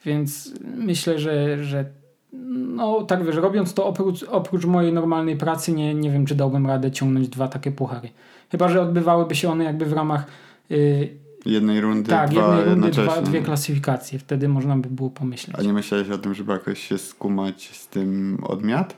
[0.04, 1.84] Więc myślę, że, że
[2.32, 6.66] no tak wiesz, robiąc to oprócz, oprócz mojej normalnej pracy nie, nie wiem, czy dałbym
[6.66, 8.08] radę ciągnąć dwa takie puchary.
[8.50, 10.26] Chyba, że odbywałyby się one jakby w ramach
[10.70, 11.08] y,
[11.46, 14.18] Jednej rundy, tak, dwa jednej rundy, dwa, dwie klasyfikacje.
[14.18, 15.56] Wtedy można by było pomyśleć.
[15.58, 18.94] A nie myślałeś o tym, żeby jakoś się skumać z tym odmiat?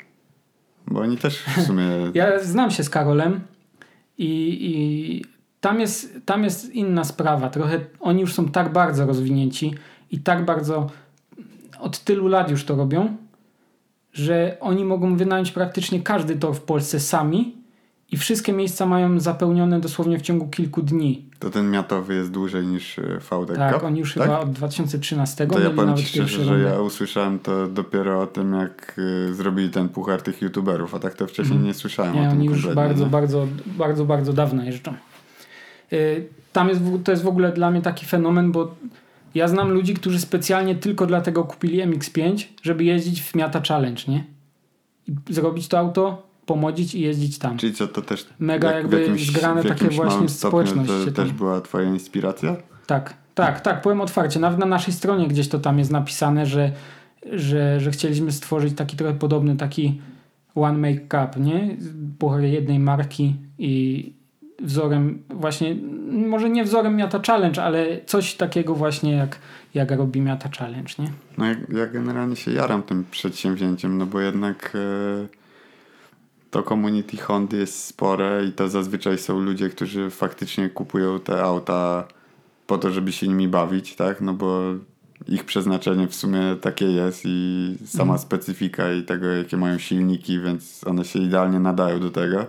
[0.87, 1.85] Bo oni też w sumie...
[2.15, 3.41] Ja znam się z Karolem
[4.19, 5.25] i, i
[5.61, 7.51] tam, jest, tam jest inna sprawa.
[7.51, 9.75] Trochę oni już są tak bardzo rozwinięci
[10.11, 10.91] i tak bardzo
[11.81, 13.17] od tylu lat już to robią,
[14.13, 17.61] że oni mogą wynająć praktycznie każdy tor w Polsce sami
[18.13, 21.25] i wszystkie miejsca mają zapełnione dosłownie w ciągu kilku dni.
[21.39, 24.23] To ten miatowy jest dłużej niż e, VTEC Tak, oni już tak?
[24.23, 28.55] chyba od 2013 To ja powiem ci szczerze, że ja usłyszałem to dopiero o tym,
[28.55, 32.29] jak y, zrobili ten puchar tych youtuberów, a tak to wcześniej nie słyszałem o Nie,
[32.29, 33.11] tym oni już bardzo, nie?
[33.11, 34.95] bardzo, bardzo, bardzo dawno jeżdżą.
[35.93, 38.75] Y, Tam jest, to jest w ogóle dla mnie taki fenomen, bo
[39.35, 44.25] ja znam ludzi, którzy specjalnie tylko dlatego kupili MX-5, żeby jeździć w Miata Challenge, nie?
[45.09, 47.59] I zrobić to auto, pomodzić i jeździć tam.
[47.59, 51.33] Czyli co, to też Mega jakby zgrane w takie jakimś właśnie społeczność To tam- też
[51.33, 52.57] była twoja inspiracja?
[52.87, 54.41] Tak, tak, tak, powiem otwarcie.
[54.41, 56.73] Nawet na naszej stronie gdzieś to tam jest napisane, że,
[57.33, 60.01] że, że chcieliśmy stworzyć taki trochę podobny, taki
[60.55, 61.77] One Make Cup, nie?
[62.19, 64.13] Puchar jednej marki i
[64.63, 65.77] wzorem właśnie,
[66.29, 69.39] może nie wzorem Miata Challenge, ale coś takiego właśnie jak,
[69.75, 71.11] jak robi Miata Challenge, nie?
[71.39, 75.27] No ja, ja generalnie się jaram tym przedsięwzięciem, no bo jednak e,
[76.51, 82.05] to community Hondy jest spore i to zazwyczaj są ludzie, którzy faktycznie kupują te auta
[82.67, 84.21] po to, żeby się nimi bawić, tak?
[84.21, 84.61] No bo
[85.29, 88.19] ich przeznaczenie w sumie takie jest i sama Mhm.
[88.19, 92.47] specyfika i tego, jakie mają silniki, więc one się idealnie nadają do tego.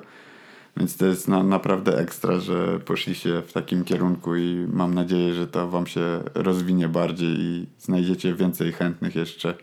[0.78, 5.48] Więc to jest na, naprawdę ekstra, że poszliście w takim kierunku i mam nadzieję, że
[5.48, 6.02] to wam się
[6.34, 9.54] rozwinie bardziej i znajdziecie więcej chętnych jeszcze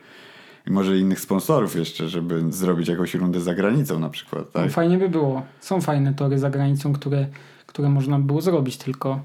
[0.67, 4.71] i może innych sponsorów jeszcze, żeby zrobić jakąś rundę za granicą na przykład, No, tak?
[4.71, 5.43] fajnie by było.
[5.61, 7.27] Są fajne tory za granicą, które,
[7.67, 9.21] które można by było zrobić, tylko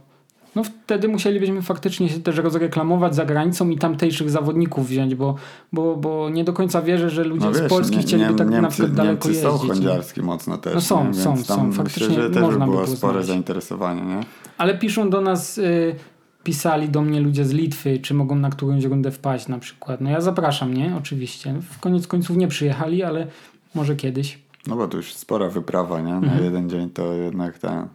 [0.56, 5.36] no wtedy musielibyśmy faktycznie się też rozreklamować za granicą i tamtejszych zawodników wziąć, bo,
[5.74, 8.38] bo, bo nie do końca wierzę, że ludzie No z wiesz, Polski nie- chcieliby nie-
[8.38, 9.68] tak na Niemcy, przykład daleko Niemcy są jeździć.
[9.70, 9.74] nie?
[9.76, 11.14] hondziarskie mocno też, No są, nie?
[11.14, 11.68] są, są.
[11.68, 14.20] myślę, Faktycznie że też można by było spore zainteresowanie, nie?
[14.58, 15.96] Ale piszą do nas y,
[16.44, 20.02] pisali do mnie ludzie z Litwy, czy mogą na którąś rundę wpaść na przykład.
[20.02, 20.96] No ja zapraszam, nie?
[20.98, 21.56] Oczywiście.
[21.72, 23.28] W koniec końców nie przyjechali, ale
[23.76, 24.40] może kiedyś.
[24.68, 26.12] No bo to już spora wyprawa, nie?
[26.12, 26.44] Na Mhm.
[26.44, 27.88] jeden dzień to jednak tam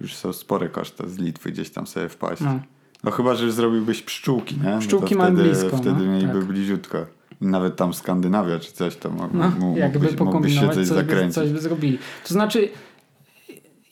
[0.00, 2.40] już są spore koszty z Litwy gdzieś tam sobie wpaść.
[2.42, 2.60] No,
[3.04, 3.10] No.
[3.10, 4.70] chyba, że zrobiłbyś pszczółki, nie?
[4.70, 6.44] No Pszczółki mam wtedy, blisko, Wtedy no, mieliby tak.
[6.44, 7.06] bliziutko.
[7.40, 11.02] Nawet tam Skandynawia czy coś to mógł, No, jakby mógłbyś, się pokombinować, coś coś, by,
[11.02, 11.34] zakręcić.
[11.34, 11.98] coś by zrobili.
[12.28, 12.68] To znaczy,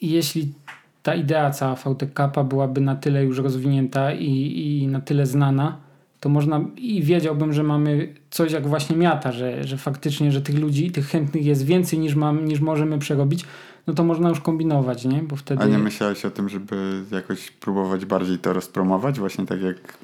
[0.01, 0.53] jeśli
[1.03, 4.31] ta idea cała VTK byłaby na tyle już rozwinięta i,
[4.81, 5.77] i na tyle znana,
[6.19, 10.59] to można i wiedziałbym, że mamy coś jak właśnie miata, że, że faktycznie, że tych
[10.59, 13.45] ludzi, tych chętnych jest więcej niż, mam, niż możemy przerobić,
[13.87, 15.23] no to można już kombinować, nie?
[15.23, 15.63] Bo wtedy...
[15.63, 19.19] A nie myślałeś o tym, żeby jakoś próbować bardziej to rozpromować?
[19.19, 19.97] Właśnie tak jak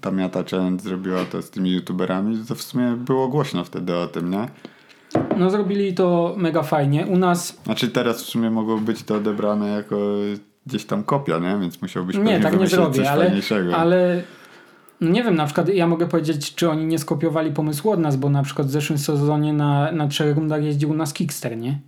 [0.00, 4.06] ta Miata Challenge zrobiła to z tymi youtuberami, to w sumie było głośno wtedy o
[4.06, 4.48] tym, nie?
[5.38, 7.06] No zrobili to mega fajnie.
[7.06, 9.96] U nas Znaczy teraz w sumie mogło być to odebrane jako
[10.66, 11.58] gdzieś tam kopia, nie?
[11.60, 13.76] Więc musiałbyś Nie, tak nie zrobię, coś ale, fajniejszego.
[13.76, 14.22] ale
[15.00, 18.16] no nie wiem, na przykład ja mogę powiedzieć, czy oni nie skopiowali pomysłu od nas,
[18.16, 21.80] bo na przykład w zeszłym sezonie na, na trzech rundach jeździł u nas Kickster, nie?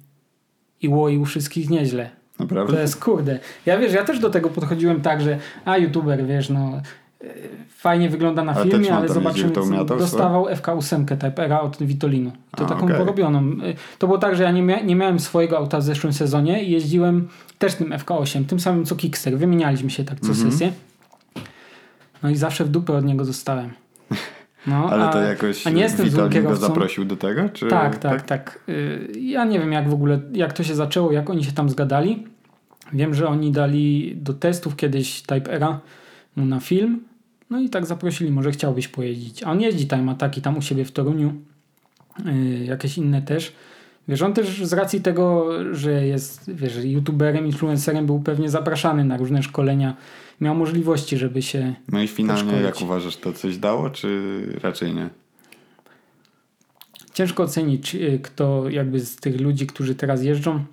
[0.82, 2.10] I łoił wszystkich nieźle.
[2.38, 2.72] Naprawdę?
[2.72, 3.38] To jest kurde.
[3.66, 6.80] Ja wiesz, ja też do tego podchodziłem tak, że a youtuber, wiesz, no
[7.24, 7.26] e,
[7.68, 9.52] fajnie wygląda na A też filmie, ale zobaczymy,
[9.98, 12.30] dostawał FK8 Type R od Vitolinu.
[12.30, 12.96] I to A, taką okej.
[12.98, 13.40] porobioną.
[13.52, 16.64] Y, To było tak, że ja nie, mia nie miałem swojego auta w zeszłym sezonie
[16.64, 19.38] i jeździłem też tym FK8, tym samym co Kickster.
[19.38, 20.50] Wymienialiśmy się tak co Mhm.
[20.50, 20.72] sesję.
[22.22, 23.70] No i zawsze w dupę od niego dostałem.
[24.68, 26.60] No, Ale a, to jakoś a nie jestem złym kierowcą.
[26.66, 27.48] zaprosił do tego?
[27.48, 28.60] Czy Tak, tak, tak.
[28.68, 31.68] Y, Ja nie wiem jak w ogóle, jak to się zaczęło, jak oni się tam
[31.70, 32.26] zgadali.
[32.92, 35.80] Wiem, że oni dali do testów kiedyś Type Era
[36.36, 37.00] mu na film.
[37.50, 39.42] No i tak zaprosili, może chciałbyś pojeździć.
[39.42, 41.32] A on jeździ tam ataki tam u siebie w Toruniu.
[42.26, 43.52] Y, jakieś inne też.
[44.08, 49.16] Wiesz, on też z racji tego, że jest wiesz, youtuberem, influencerem, był pewnie zapraszany na
[49.16, 49.96] różne szkolenia.
[50.40, 52.66] Miał możliwości, żeby się No i finalnie Poszkolić.
[52.66, 54.22] jak uważasz, to coś dało, czy
[54.62, 55.08] raczej nie?
[57.14, 60.64] Ciężko ocenić, y, kto jakby z tych ludzi, którzy teraz jeżdżą,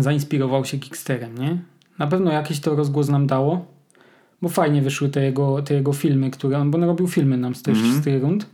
[0.00, 1.58] zainspirował się Kicksterem, nie?
[1.98, 3.66] Na pewno jakiś to rozgłos nam dało,
[4.42, 7.54] bo fajnie wyszły te jego, te jego filmy, które on, bo on robił filmy nam
[7.54, 7.92] z tych Mhm.
[7.92, 8.46] wszystkich rund.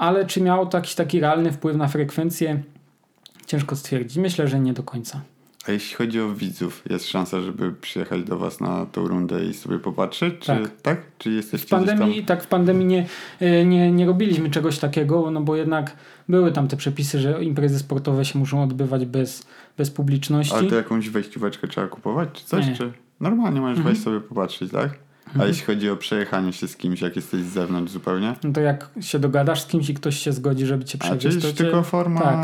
[0.00, 2.62] Ale czy miało to jakiś taki realny wpływ na frekwencję?
[3.46, 4.16] Ciężko stwierdzić.
[4.18, 5.20] Myślę, że nie do końca.
[5.68, 9.54] A jeśli chodzi o widzów, jest szansa, żeby przyjechać do was na tą rundę i
[9.54, 10.34] sobie popatrzeć?
[10.40, 10.80] Czy, Tak.
[10.82, 10.98] tak?
[11.18, 13.06] Czy jesteście W pandemii, gdzieś tak w pandemii nie,
[13.42, 15.96] y, nie, nie robiliśmy czegoś takiego, no bo jednak
[16.28, 19.46] były tam te przepisy, że imprezy sportowe się muszą odbywać bez,
[19.78, 20.50] bez publiczności.
[20.50, 20.58] tam?
[20.60, 22.66] Ale to jakąś wejścióweczkę trzeba kupować, czy coś?
[22.66, 22.76] Nie.
[22.76, 23.94] Czy normalnie możesz Mhm.
[23.94, 24.90] wejść sobie popatrzeć, tak?
[25.38, 28.34] A jeśli chodzi o przejechanie się z kimś, jak jesteś z zewnątrz zupełnie?
[28.44, 31.22] No to jak się dogadasz z kimś i ktoś się zgodzi, żeby cię A przewieźć,
[31.22, 31.64] czyli to już cię...
[31.64, 32.40] tylko forma tak.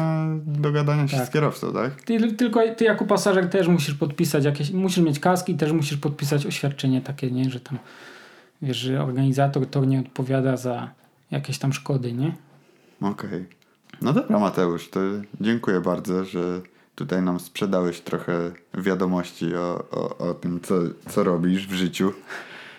[0.46, 1.26] dogadania się Tak.
[1.26, 2.02] z kierowcą, tak?
[2.02, 5.98] Ty, tylko ty jako pasażer też musisz podpisać jakieś, musisz mieć kaski i też musisz
[5.98, 7.78] podpisać oświadczenie takie, nie, że tam
[8.62, 10.90] wiesz, że organizator tor nie odpowiada za
[11.30, 12.32] jakieś tam szkody, nie?
[13.00, 13.44] Okej.
[14.02, 15.00] No dobra Mateusz, to
[15.40, 16.60] dziękuję bardzo, że
[16.94, 20.74] tutaj nam sprzedałeś trochę wiadomości o, o, o tym, co,
[21.08, 22.12] co robisz w życiu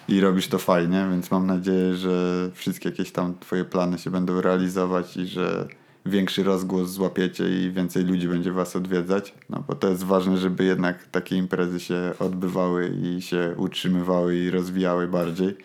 [0.07, 4.41] i robisz to fajnie, więc mam nadzieję, że wszystkie jakieś tam twoje plany się będą
[4.41, 5.67] realizować i że
[6.05, 10.63] większy rozgłos złapiecie i więcej ludzi będzie was odwiedzać, no bo to jest ważne, żeby
[10.63, 15.57] jednak takie imprezy się odbywały i się utrzymywały i rozwijały bardziej.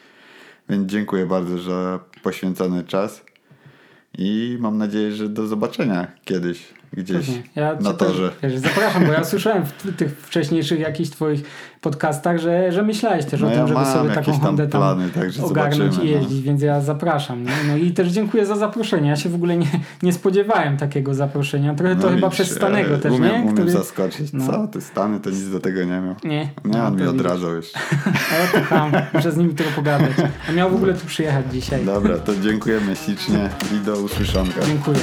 [0.68, 3.24] Więc dziękuję bardzo za poświęcony czas.
[4.18, 7.42] I mam nadzieję, że do zobaczenia kiedyś gdzieś Pewnie.
[7.54, 8.30] Ja na też, torze.
[8.42, 11.42] Wiesz, zapraszam, bo ja słyszałem w tych wcześniejszych jakichś twoich
[11.80, 14.68] podcastach, że, że myślałeś też No o tym, ja żeby mam sobie taką tam Hondę
[14.68, 16.04] tam plany, także ogarnąć i no.
[16.04, 17.44] jeździć, więc ja zapraszam.
[17.44, 17.50] Nie?
[17.68, 19.08] No i też dziękuję za zaproszenie.
[19.08, 19.66] Ja się w ogóle nie,
[20.02, 21.74] nie spodziewałem takiego zaproszenia.
[21.74, 23.40] Trochę to No chyba widzisz, przez Stanego e, też, umiem, nie?
[23.40, 23.70] Umiem Który...
[23.70, 24.32] zaskoczyć.
[24.32, 24.46] no.
[24.46, 24.68] Co?
[24.68, 26.14] Ty Stany to nic do tego nie miał.
[26.24, 27.66] Nie, Nie, no, on mi to odradzał już.
[28.32, 30.10] Ale to tam, muszę z nimi trochę pogadać.
[30.48, 31.84] A miał w ogóle tu przyjechać dzisiaj.
[31.84, 34.60] Dobra, to dziękujemy ślicznie i do usłyszonka.
[34.66, 34.98] Dziękuję.